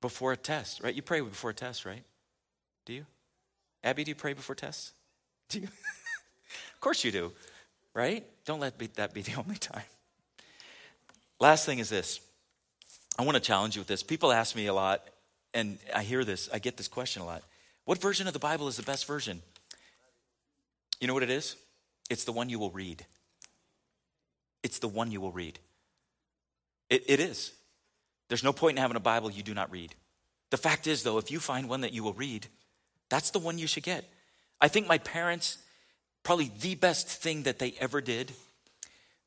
before 0.00 0.32
a 0.32 0.36
test, 0.36 0.82
right? 0.82 0.94
You 0.94 1.00
pray 1.00 1.20
before 1.20 1.50
a 1.50 1.54
test, 1.54 1.86
right? 1.86 2.02
Do 2.84 2.92
you? 2.92 3.06
Abby, 3.82 4.04
do 4.04 4.10
you 4.10 4.14
pray 4.14 4.34
before 4.34 4.54
tests? 4.54 4.92
Do 5.48 5.60
you? 5.60 5.66
of 6.74 6.80
course 6.80 7.04
you 7.04 7.12
do, 7.12 7.32
right? 7.94 8.24
Don't 8.44 8.60
let 8.60 8.78
that 8.96 9.14
be 9.14 9.22
the 9.22 9.34
only 9.38 9.56
time. 9.56 9.84
Last 11.40 11.64
thing 11.66 11.78
is 11.78 11.88
this 11.88 12.20
I 13.18 13.22
want 13.22 13.36
to 13.36 13.40
challenge 13.40 13.76
you 13.76 13.80
with 13.80 13.88
this. 13.88 14.02
People 14.02 14.32
ask 14.32 14.54
me 14.54 14.66
a 14.66 14.74
lot, 14.74 15.08
and 15.54 15.78
I 15.94 16.02
hear 16.02 16.24
this, 16.24 16.48
I 16.52 16.58
get 16.58 16.76
this 16.76 16.88
question 16.88 17.22
a 17.22 17.24
lot. 17.24 17.42
What 17.84 18.00
version 18.00 18.26
of 18.26 18.32
the 18.32 18.38
Bible 18.38 18.68
is 18.68 18.76
the 18.76 18.82
best 18.82 19.06
version? 19.06 19.42
You 21.00 21.08
know 21.08 21.14
what 21.14 21.22
it 21.22 21.30
is? 21.30 21.56
It's 22.10 22.24
the 22.24 22.32
one 22.32 22.48
you 22.48 22.58
will 22.58 22.70
read. 22.70 23.04
It's 24.62 24.78
the 24.78 24.88
one 24.88 25.10
you 25.10 25.20
will 25.20 25.32
read. 25.32 25.58
It, 26.88 27.04
it 27.06 27.20
is. 27.20 27.52
There's 28.28 28.44
no 28.44 28.52
point 28.52 28.76
in 28.76 28.82
having 28.82 28.96
a 28.96 29.00
Bible 29.00 29.30
you 29.30 29.42
do 29.42 29.54
not 29.54 29.70
read. 29.70 29.94
The 30.50 30.56
fact 30.56 30.86
is, 30.86 31.02
though, 31.02 31.18
if 31.18 31.30
you 31.30 31.40
find 31.40 31.68
one 31.68 31.80
that 31.80 31.92
you 31.92 32.02
will 32.02 32.12
read, 32.12 32.46
that's 33.08 33.30
the 33.30 33.38
one 33.38 33.58
you 33.58 33.66
should 33.66 33.82
get. 33.82 34.04
I 34.60 34.68
think 34.68 34.86
my 34.86 34.98
parents, 34.98 35.58
probably 36.22 36.50
the 36.60 36.74
best 36.74 37.08
thing 37.08 37.44
that 37.44 37.58
they 37.58 37.74
ever 37.80 38.00
did 38.00 38.32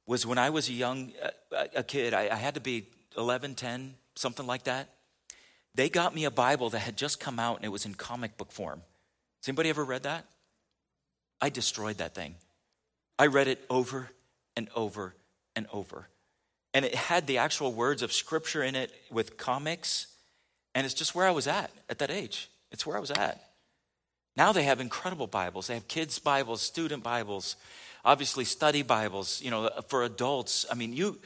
was 0.06 0.26
when 0.26 0.38
I 0.38 0.52
was 0.52 0.70
a 0.70 0.74
young 0.74 1.12
uh, 1.22 1.66
a 1.76 1.84
kid, 1.84 2.14
I, 2.14 2.30
I 2.30 2.36
had 2.36 2.56
to 2.56 2.62
be 2.62 2.88
11, 3.18 3.56
10, 3.56 3.96
something 4.16 4.46
like 4.46 4.64
that. 4.64 4.90
They 5.74 5.90
got 5.90 6.16
me 6.16 6.26
a 6.26 6.32
Bible 6.32 6.70
that 6.70 6.80
had 6.80 6.98
just 6.98 7.20
come 7.20 7.40
out 7.40 7.58
and 7.58 7.66
it 7.66 7.70
was 7.70 7.86
in 7.86 7.96
comic 7.96 8.38
book 8.38 8.52
form. 8.52 8.82
Has 9.42 9.50
anybody 9.50 9.70
ever 9.70 9.84
read 9.84 10.04
that? 10.04 10.26
I 11.42 11.50
destroyed 11.50 11.98
that 11.98 12.16
thing. 12.16 12.36
I 13.20 13.28
read 13.28 13.48
it 13.48 13.64
over 13.70 14.10
and 14.56 14.70
over 14.76 15.14
and 15.56 15.68
over. 15.74 16.08
And 16.74 16.84
it 16.84 16.96
had 16.96 17.28
the 17.28 17.38
actual 17.38 17.74
words 17.74 18.02
of 18.02 18.12
scripture 18.12 18.64
in 18.64 18.76
it 18.76 18.92
with 19.10 19.38
comics. 19.38 20.08
And 20.74 20.86
it's 20.86 20.94
just 20.94 21.16
where 21.16 21.28
I 21.28 21.32
was 21.32 21.48
at 21.48 21.72
at 21.90 22.00
that 22.00 22.12
age. 22.12 22.50
It's 22.72 22.86
where 22.86 22.98
I 22.98 23.00
was 23.00 23.12
at. 23.12 23.42
Now 24.36 24.52
they 24.52 24.64
have 24.64 24.82
incredible 24.82 25.28
Bibles. 25.28 25.68
They 25.68 25.76
have 25.76 25.88
kids' 25.88 26.20
Bibles, 26.20 26.62
student 26.62 27.04
Bibles, 27.04 27.56
obviously 28.04 28.44
study 28.44 28.82
Bibles, 28.82 29.42
you 29.42 29.50
know, 29.50 29.70
for 29.88 30.04
adults. 30.04 30.66
I 30.70 30.76
mean, 30.76 30.94
you 30.94 31.20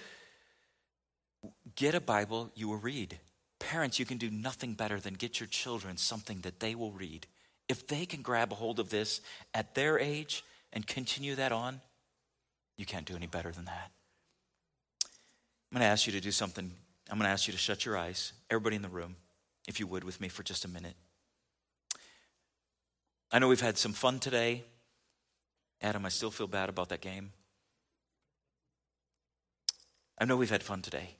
get 1.76 1.96
a 1.96 2.02
Bible 2.02 2.52
you 2.56 2.70
will 2.70 2.78
read. 2.78 3.18
Parents, 3.60 4.00
you 4.00 4.06
can 4.06 4.18
do 4.18 4.30
nothing 4.30 4.74
better 4.74 5.00
than 5.00 5.15
get 5.15 5.39
your 5.39 5.48
children 5.48 5.98
something 5.98 6.42
that 6.42 6.60
they 6.60 6.76
will 6.76 6.92
read. 6.92 7.28
If 7.68 7.88
they 7.88 8.06
can 8.06 8.22
grab 8.22 8.52
a 8.52 8.56
hold 8.56 8.80
of 8.80 8.89
this 8.89 9.22
at 9.54 9.76
their 9.76 10.00
age 10.00 10.44
and 10.72 10.88
continue 10.88 11.36
that 11.36 11.52
on, 11.52 11.82
you 12.78 12.86
can't 12.86 13.06
do 13.06 13.15
any 13.15 13.28
better 13.28 13.52
than 13.52 13.65
that. 13.65 13.92
I'm 15.71 15.77
going 15.77 15.88
to 15.88 15.91
ask 15.91 16.08
you 16.08 16.13
to 16.13 16.21
do 16.21 16.32
something. 16.32 16.71
I'm 17.10 17.17
going 17.17 17.27
to 17.27 17.32
ask 17.32 17.47
you 17.47 17.51
to 17.53 17.60
shut 17.60 17.86
your 17.86 17.97
eyes, 17.97 18.34
everybody 18.49 18.75
in 18.75 18.82
the 18.82 18.89
room, 18.89 19.15
if 19.67 19.79
you 19.79 19.88
would, 19.88 20.03
with 20.03 20.19
me 20.19 20.27
for 20.27 20.43
just 20.43 20.65
a 20.65 20.67
minute. 20.67 20.95
I 23.32 23.38
know 23.38 23.47
we've 23.47 23.62
had 23.62 23.77
some 23.77 23.93
fun 23.93 24.19
today. 24.19 24.63
Adam, 25.82 26.05
I 26.05 26.10
still 26.10 26.32
feel 26.32 26.47
bad 26.47 26.69
about 26.69 26.89
that 26.89 27.01
game. 27.01 27.32
I 30.19 30.25
know 30.25 30.36
we've 30.36 30.49
had 30.49 30.63
fun 30.63 30.82
today. 30.82 31.12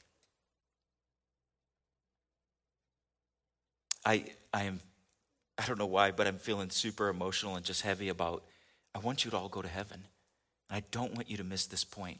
I, 4.05 4.25
I 4.53 4.63
am, 4.63 4.79
I 5.57 5.65
don't 5.67 5.77
know 5.77 5.85
why, 5.85 6.12
but 6.12 6.25
I'm 6.25 6.38
feeling 6.39 6.71
super 6.71 7.09
emotional 7.09 7.55
and 7.55 7.63
just 7.63 7.83
heavy 7.83 8.09
about, 8.09 8.43
I 8.95 8.99
want 8.99 9.23
you 9.23 9.31
to 9.31 9.38
all 9.38 9.49
go 9.49 9.62
to 9.62 9.67
heaven. 9.67 10.05
I 10.69 10.81
don't 10.91 11.13
want 11.15 11.29
you 11.29 11.38
to 11.38 11.43
miss 11.43 11.67
this 11.67 11.83
point. 11.83 12.19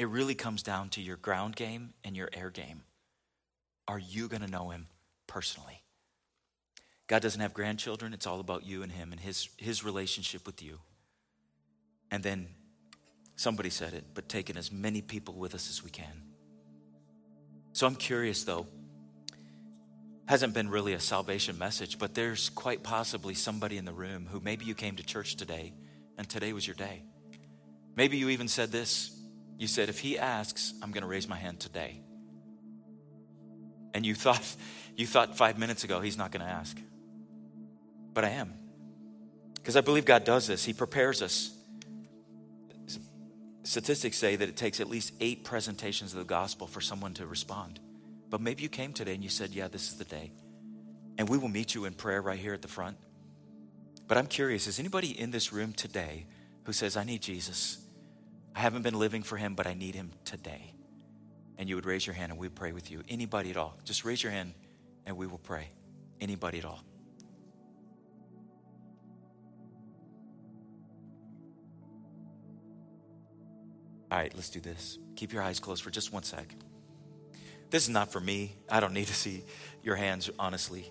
It 0.00 0.08
really 0.08 0.34
comes 0.34 0.62
down 0.62 0.88
to 0.90 1.02
your 1.02 1.18
ground 1.18 1.56
game 1.56 1.92
and 2.04 2.16
your 2.16 2.30
air 2.32 2.48
game. 2.48 2.84
Are 3.86 3.98
you 3.98 4.28
going 4.28 4.40
to 4.40 4.50
know 4.50 4.70
him 4.70 4.86
personally? 5.26 5.82
God 7.06 7.20
doesn't 7.20 7.42
have 7.42 7.52
grandchildren. 7.52 8.14
It's 8.14 8.26
all 8.26 8.40
about 8.40 8.64
you 8.64 8.82
and 8.82 8.90
him 8.90 9.12
and 9.12 9.20
his, 9.20 9.50
his 9.58 9.84
relationship 9.84 10.46
with 10.46 10.62
you. 10.62 10.78
And 12.10 12.22
then 12.22 12.48
somebody 13.36 13.68
said 13.68 13.92
it, 13.92 14.04
but 14.14 14.26
taking 14.26 14.56
as 14.56 14.72
many 14.72 15.02
people 15.02 15.34
with 15.34 15.54
us 15.54 15.68
as 15.68 15.84
we 15.84 15.90
can. 15.90 16.22
So 17.74 17.86
I'm 17.86 17.94
curious 17.94 18.44
though. 18.44 18.66
Hasn't 20.24 20.54
been 20.54 20.70
really 20.70 20.94
a 20.94 21.00
salvation 21.00 21.58
message, 21.58 21.98
but 21.98 22.14
there's 22.14 22.48
quite 22.48 22.82
possibly 22.82 23.34
somebody 23.34 23.76
in 23.76 23.84
the 23.84 23.92
room 23.92 24.26
who 24.32 24.40
maybe 24.40 24.64
you 24.64 24.74
came 24.74 24.96
to 24.96 25.02
church 25.02 25.36
today 25.36 25.74
and 26.16 26.26
today 26.26 26.54
was 26.54 26.66
your 26.66 26.76
day. 26.76 27.02
Maybe 27.96 28.16
you 28.16 28.30
even 28.30 28.48
said 28.48 28.72
this. 28.72 29.14
You 29.60 29.66
said, 29.66 29.90
if 29.90 29.98
he 29.98 30.18
asks, 30.18 30.72
I'm 30.82 30.90
going 30.90 31.02
to 31.02 31.06
raise 31.06 31.28
my 31.28 31.36
hand 31.36 31.60
today. 31.60 32.00
And 33.92 34.06
you 34.06 34.14
thought, 34.14 34.42
you 34.96 35.06
thought 35.06 35.36
five 35.36 35.58
minutes 35.58 35.84
ago, 35.84 36.00
he's 36.00 36.16
not 36.16 36.32
going 36.32 36.40
to 36.40 36.50
ask. 36.50 36.80
But 38.14 38.24
I 38.24 38.30
am. 38.30 38.54
Because 39.56 39.76
I 39.76 39.82
believe 39.82 40.06
God 40.06 40.24
does 40.24 40.46
this. 40.46 40.64
He 40.64 40.72
prepares 40.72 41.20
us. 41.20 41.54
Statistics 43.62 44.16
say 44.16 44.34
that 44.34 44.48
it 44.48 44.56
takes 44.56 44.80
at 44.80 44.88
least 44.88 45.12
eight 45.20 45.44
presentations 45.44 46.14
of 46.14 46.20
the 46.20 46.24
gospel 46.24 46.66
for 46.66 46.80
someone 46.80 47.12
to 47.14 47.26
respond. 47.26 47.80
But 48.30 48.40
maybe 48.40 48.62
you 48.62 48.70
came 48.70 48.94
today 48.94 49.12
and 49.12 49.22
you 49.22 49.28
said, 49.28 49.50
Yeah, 49.50 49.68
this 49.68 49.88
is 49.90 49.98
the 49.98 50.04
day. 50.04 50.32
And 51.18 51.28
we 51.28 51.36
will 51.36 51.48
meet 51.48 51.74
you 51.74 51.84
in 51.84 51.92
prayer 51.92 52.22
right 52.22 52.38
here 52.38 52.54
at 52.54 52.62
the 52.62 52.68
front. 52.68 52.96
But 54.08 54.16
I'm 54.16 54.26
curious 54.26 54.66
is 54.66 54.78
anybody 54.78 55.10
in 55.20 55.30
this 55.30 55.52
room 55.52 55.74
today 55.74 56.24
who 56.64 56.72
says, 56.72 56.96
I 56.96 57.04
need 57.04 57.20
Jesus. 57.20 57.76
I 58.54 58.60
haven't 58.60 58.82
been 58.82 58.98
living 58.98 59.22
for 59.22 59.36
him, 59.36 59.54
but 59.54 59.66
I 59.66 59.74
need 59.74 59.94
him 59.94 60.10
today. 60.24 60.74
And 61.58 61.68
you 61.68 61.74
would 61.76 61.86
raise 61.86 62.06
your 62.06 62.14
hand 62.14 62.32
and 62.32 62.40
we'd 62.40 62.54
pray 62.54 62.72
with 62.72 62.90
you. 62.90 63.02
Anybody 63.08 63.50
at 63.50 63.56
all. 63.56 63.76
Just 63.84 64.04
raise 64.04 64.22
your 64.22 64.32
hand 64.32 64.54
and 65.06 65.16
we 65.16 65.26
will 65.26 65.38
pray. 65.38 65.68
Anybody 66.20 66.58
at 66.58 66.64
all. 66.64 66.82
All 74.10 74.18
right, 74.18 74.32
let's 74.34 74.50
do 74.50 74.60
this. 74.60 74.98
Keep 75.14 75.32
your 75.32 75.42
eyes 75.42 75.60
closed 75.60 75.84
for 75.84 75.90
just 75.90 76.12
one 76.12 76.24
sec. 76.24 76.54
This 77.70 77.84
is 77.84 77.90
not 77.90 78.10
for 78.10 78.20
me. 78.20 78.56
I 78.68 78.80
don't 78.80 78.92
need 78.92 79.06
to 79.06 79.14
see 79.14 79.44
your 79.82 79.94
hands, 79.94 80.28
honestly. 80.38 80.90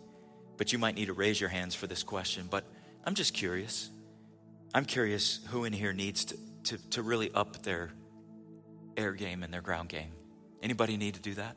But 0.56 0.72
you 0.72 0.80
might 0.80 0.96
need 0.96 1.08
to 1.08 1.14
raise 1.14 1.40
your 1.40 1.50
hands 1.50 1.76
for 1.76 1.88
this 1.88 2.04
question. 2.04 2.48
But 2.50 2.64
I'm 3.04 3.16
just 3.16 3.34
curious. 3.34 3.90
I'm 4.74 4.86
curious 4.86 5.42
who 5.50 5.66
in 5.66 5.74
here 5.74 5.92
needs 5.92 6.26
to, 6.26 6.38
to, 6.66 6.78
to 6.92 7.02
really 7.02 7.32
up 7.32 7.64
their 7.64 7.92
air 8.98 9.14
game 9.14 9.44
and 9.44 9.54
their 9.54 9.62
ground 9.62 9.90
game. 9.90 10.12
Anybody 10.62 10.98
need 10.98 11.16
to 11.16 11.22
do 11.22 11.34
that? 11.36 11.56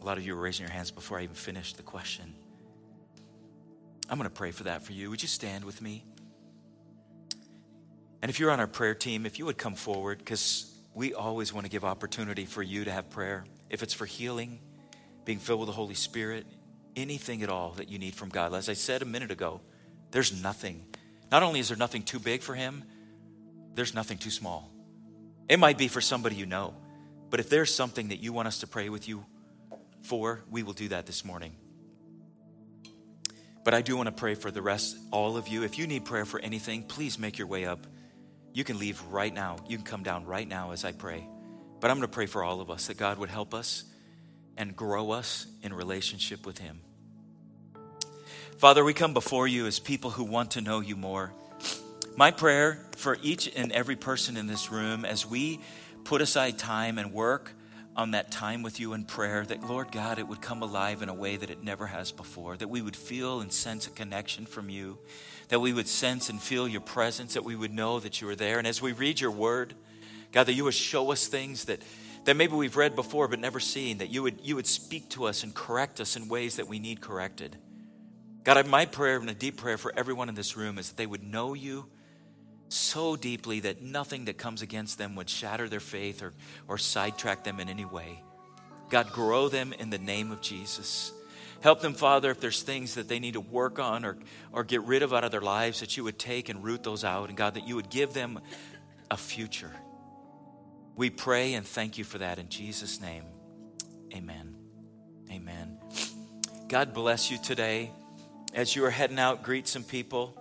A 0.00 0.04
lot 0.04 0.18
of 0.18 0.26
you 0.26 0.34
are 0.36 0.40
raising 0.40 0.66
your 0.66 0.72
hands 0.72 0.90
before 0.90 1.18
I 1.18 1.22
even 1.22 1.34
finished 1.34 1.76
the 1.76 1.82
question. 1.82 2.34
I'm 4.08 4.18
going 4.18 4.28
to 4.28 4.34
pray 4.34 4.50
for 4.52 4.64
that 4.64 4.82
for 4.82 4.92
you. 4.92 5.10
Would 5.10 5.22
you 5.22 5.28
stand 5.28 5.64
with 5.64 5.82
me? 5.82 6.04
And 8.22 8.30
if 8.30 8.38
you're 8.38 8.50
on 8.50 8.60
our 8.60 8.66
prayer 8.66 8.94
team, 8.94 9.26
if 9.26 9.38
you 9.38 9.46
would 9.46 9.58
come 9.58 9.74
forward, 9.74 10.18
because 10.18 10.72
we 10.94 11.14
always 11.14 11.52
want 11.52 11.64
to 11.66 11.70
give 11.70 11.84
opportunity 11.84 12.44
for 12.44 12.62
you 12.62 12.84
to 12.84 12.92
have 12.92 13.10
prayer. 13.10 13.44
If 13.68 13.82
it's 13.82 13.94
for 13.94 14.06
healing, 14.06 14.60
being 15.24 15.38
filled 15.38 15.60
with 15.60 15.68
the 15.68 15.72
Holy 15.72 15.94
Spirit, 15.94 16.46
anything 16.94 17.42
at 17.42 17.48
all 17.48 17.72
that 17.72 17.88
you 17.88 17.98
need 17.98 18.14
from 18.14 18.28
God. 18.28 18.54
As 18.54 18.68
I 18.68 18.74
said 18.74 19.02
a 19.02 19.04
minute 19.04 19.30
ago, 19.30 19.60
there's 20.12 20.40
nothing 20.40 20.86
not 21.30 21.42
only 21.42 21.60
is 21.60 21.68
there 21.68 21.76
nothing 21.76 22.02
too 22.02 22.18
big 22.18 22.42
for 22.42 22.54
him, 22.54 22.84
there's 23.76 23.94
nothing 23.94 24.18
too 24.18 24.30
small. 24.30 24.70
It 25.48 25.58
might 25.58 25.78
be 25.78 25.86
for 25.86 26.00
somebody 26.00 26.34
you 26.34 26.46
know, 26.46 26.74
but 27.30 27.38
if 27.38 27.48
there's 27.48 27.72
something 27.72 28.08
that 28.08 28.18
you 28.18 28.32
want 28.32 28.48
us 28.48 28.60
to 28.60 28.66
pray 28.66 28.88
with 28.88 29.06
you 29.06 29.24
for, 30.02 30.40
we 30.50 30.62
will 30.62 30.72
do 30.72 30.88
that 30.88 31.06
this 31.06 31.24
morning. 31.24 31.54
But 33.62 33.74
I 33.74 33.82
do 33.82 33.96
want 33.96 34.06
to 34.06 34.12
pray 34.12 34.34
for 34.34 34.50
the 34.50 34.62
rest, 34.62 34.96
all 35.10 35.36
of 35.36 35.48
you. 35.48 35.62
If 35.62 35.78
you 35.78 35.86
need 35.86 36.04
prayer 36.04 36.24
for 36.24 36.40
anything, 36.40 36.84
please 36.84 37.18
make 37.18 37.36
your 37.36 37.48
way 37.48 37.66
up. 37.66 37.86
You 38.52 38.64
can 38.64 38.78
leave 38.78 39.02
right 39.10 39.34
now. 39.34 39.56
You 39.68 39.76
can 39.76 39.84
come 39.84 40.02
down 40.02 40.24
right 40.24 40.48
now 40.48 40.70
as 40.70 40.84
I 40.84 40.92
pray. 40.92 41.26
But 41.80 41.90
I'm 41.90 41.98
going 41.98 42.08
to 42.08 42.14
pray 42.14 42.26
for 42.26 42.42
all 42.42 42.60
of 42.60 42.70
us 42.70 42.86
that 42.86 42.96
God 42.96 43.18
would 43.18 43.28
help 43.28 43.52
us 43.52 43.84
and 44.56 44.74
grow 44.74 45.10
us 45.10 45.46
in 45.62 45.74
relationship 45.74 46.46
with 46.46 46.58
Him. 46.58 46.80
Father, 48.58 48.82
we 48.84 48.94
come 48.94 49.12
before 49.12 49.46
you 49.46 49.66
as 49.66 49.78
people 49.78 50.10
who 50.10 50.24
want 50.24 50.52
to 50.52 50.60
know 50.60 50.80
you 50.80 50.96
more. 50.96 51.32
My 52.18 52.30
prayer 52.30 52.78
for 52.96 53.18
each 53.20 53.54
and 53.54 53.70
every 53.72 53.94
person 53.94 54.38
in 54.38 54.46
this 54.46 54.72
room 54.72 55.04
as 55.04 55.26
we 55.26 55.60
put 56.02 56.22
aside 56.22 56.58
time 56.58 56.96
and 56.96 57.12
work 57.12 57.52
on 57.94 58.12
that 58.12 58.30
time 58.30 58.62
with 58.62 58.80
you 58.80 58.94
in 58.94 59.04
prayer, 59.04 59.44
that 59.44 59.62
Lord 59.62 59.92
God, 59.92 60.18
it 60.18 60.26
would 60.26 60.40
come 60.40 60.62
alive 60.62 61.02
in 61.02 61.10
a 61.10 61.14
way 61.14 61.36
that 61.36 61.50
it 61.50 61.62
never 61.62 61.86
has 61.86 62.12
before, 62.12 62.56
that 62.56 62.68
we 62.68 62.80
would 62.80 62.96
feel 62.96 63.42
and 63.42 63.52
sense 63.52 63.86
a 63.86 63.90
connection 63.90 64.46
from 64.46 64.70
you, 64.70 64.98
that 65.48 65.60
we 65.60 65.74
would 65.74 65.86
sense 65.86 66.30
and 66.30 66.40
feel 66.40 66.66
your 66.66 66.80
presence, 66.80 67.34
that 67.34 67.44
we 67.44 67.54
would 67.54 67.74
know 67.74 68.00
that 68.00 68.22
you 68.22 68.28
are 68.30 68.34
there. 68.34 68.56
And 68.56 68.66
as 68.66 68.80
we 68.80 68.92
read 68.92 69.20
your 69.20 69.30
word, 69.30 69.74
God, 70.32 70.44
that 70.44 70.54
you 70.54 70.64
would 70.64 70.72
show 70.72 71.12
us 71.12 71.26
things 71.26 71.66
that, 71.66 71.82
that 72.24 72.34
maybe 72.34 72.54
we've 72.54 72.78
read 72.78 72.96
before 72.96 73.28
but 73.28 73.40
never 73.40 73.60
seen, 73.60 73.98
that 73.98 74.08
you 74.08 74.22
would, 74.22 74.40
you 74.42 74.56
would 74.56 74.66
speak 74.66 75.10
to 75.10 75.26
us 75.26 75.42
and 75.42 75.54
correct 75.54 76.00
us 76.00 76.16
in 76.16 76.28
ways 76.28 76.56
that 76.56 76.66
we 76.66 76.78
need 76.78 77.02
corrected. 77.02 77.58
God, 78.42 78.66
my 78.66 78.86
prayer 78.86 79.18
and 79.18 79.28
a 79.28 79.34
deep 79.34 79.58
prayer 79.58 79.76
for 79.76 79.92
everyone 79.94 80.30
in 80.30 80.34
this 80.34 80.56
room 80.56 80.78
is 80.78 80.88
that 80.88 80.96
they 80.96 81.06
would 81.06 81.22
know 81.22 81.52
you 81.52 81.90
so 82.68 83.16
deeply 83.16 83.60
that 83.60 83.82
nothing 83.82 84.26
that 84.26 84.38
comes 84.38 84.62
against 84.62 84.98
them 84.98 85.16
would 85.16 85.28
shatter 85.28 85.68
their 85.68 85.80
faith 85.80 86.22
or, 86.22 86.32
or 86.68 86.78
sidetrack 86.78 87.44
them 87.44 87.60
in 87.60 87.68
any 87.68 87.84
way. 87.84 88.22
God, 88.88 89.12
grow 89.12 89.48
them 89.48 89.72
in 89.72 89.90
the 89.90 89.98
name 89.98 90.32
of 90.32 90.40
Jesus. 90.40 91.12
Help 91.60 91.80
them, 91.80 91.94
Father, 91.94 92.30
if 92.30 92.40
there's 92.40 92.62
things 92.62 92.94
that 92.94 93.08
they 93.08 93.18
need 93.18 93.34
to 93.34 93.40
work 93.40 93.78
on 93.78 94.04
or, 94.04 94.16
or 94.52 94.62
get 94.62 94.82
rid 94.82 95.02
of 95.02 95.12
out 95.12 95.24
of 95.24 95.30
their 95.30 95.40
lives, 95.40 95.80
that 95.80 95.96
you 95.96 96.04
would 96.04 96.18
take 96.18 96.48
and 96.48 96.62
root 96.62 96.82
those 96.82 97.02
out. 97.02 97.28
And 97.28 97.36
God, 97.36 97.54
that 97.54 97.66
you 97.66 97.76
would 97.76 97.90
give 97.90 98.12
them 98.12 98.40
a 99.10 99.16
future. 99.16 99.72
We 100.94 101.10
pray 101.10 101.54
and 101.54 101.66
thank 101.66 101.98
you 101.98 102.04
for 102.04 102.18
that 102.18 102.38
in 102.38 102.48
Jesus' 102.48 103.00
name. 103.00 103.24
Amen. 104.14 104.54
Amen. 105.30 105.78
God 106.68 106.94
bless 106.94 107.30
you 107.30 107.38
today. 107.38 107.90
As 108.54 108.74
you 108.74 108.84
are 108.84 108.90
heading 108.90 109.18
out, 109.18 109.42
greet 109.42 109.68
some 109.68 109.84
people. 109.84 110.36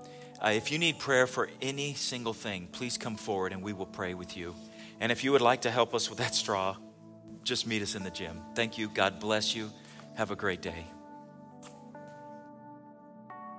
Uh, 0.45 0.49
if 0.49 0.71
you 0.71 0.77
need 0.77 0.99
prayer 0.99 1.25
for 1.25 1.49
any 1.60 1.95
single 1.95 2.34
thing, 2.34 2.67
please 2.71 2.99
come 2.99 3.15
forward 3.15 3.51
and 3.51 3.63
we 3.63 3.73
will 3.73 3.88
pray 3.88 4.13
with 4.13 4.38
you. 4.38 4.53
And 4.99 5.12
if 5.12 5.23
you 5.23 5.31
would 5.31 5.41
like 5.41 5.62
to 5.62 5.71
help 5.71 5.95
us 5.95 6.08
with 6.08 6.19
that 6.19 6.36
straw, 6.36 6.75
just 7.43 7.65
meet 7.65 7.81
us 7.81 7.95
in 7.95 8.03
the 8.03 8.12
gym. 8.12 8.39
Thank 8.53 8.77
you. 8.77 8.88
God 8.88 9.19
bless 9.19 9.55
you. 9.55 9.71
Have 10.13 10.29
a 10.29 10.36
great 10.36 10.62
day. 10.62 10.86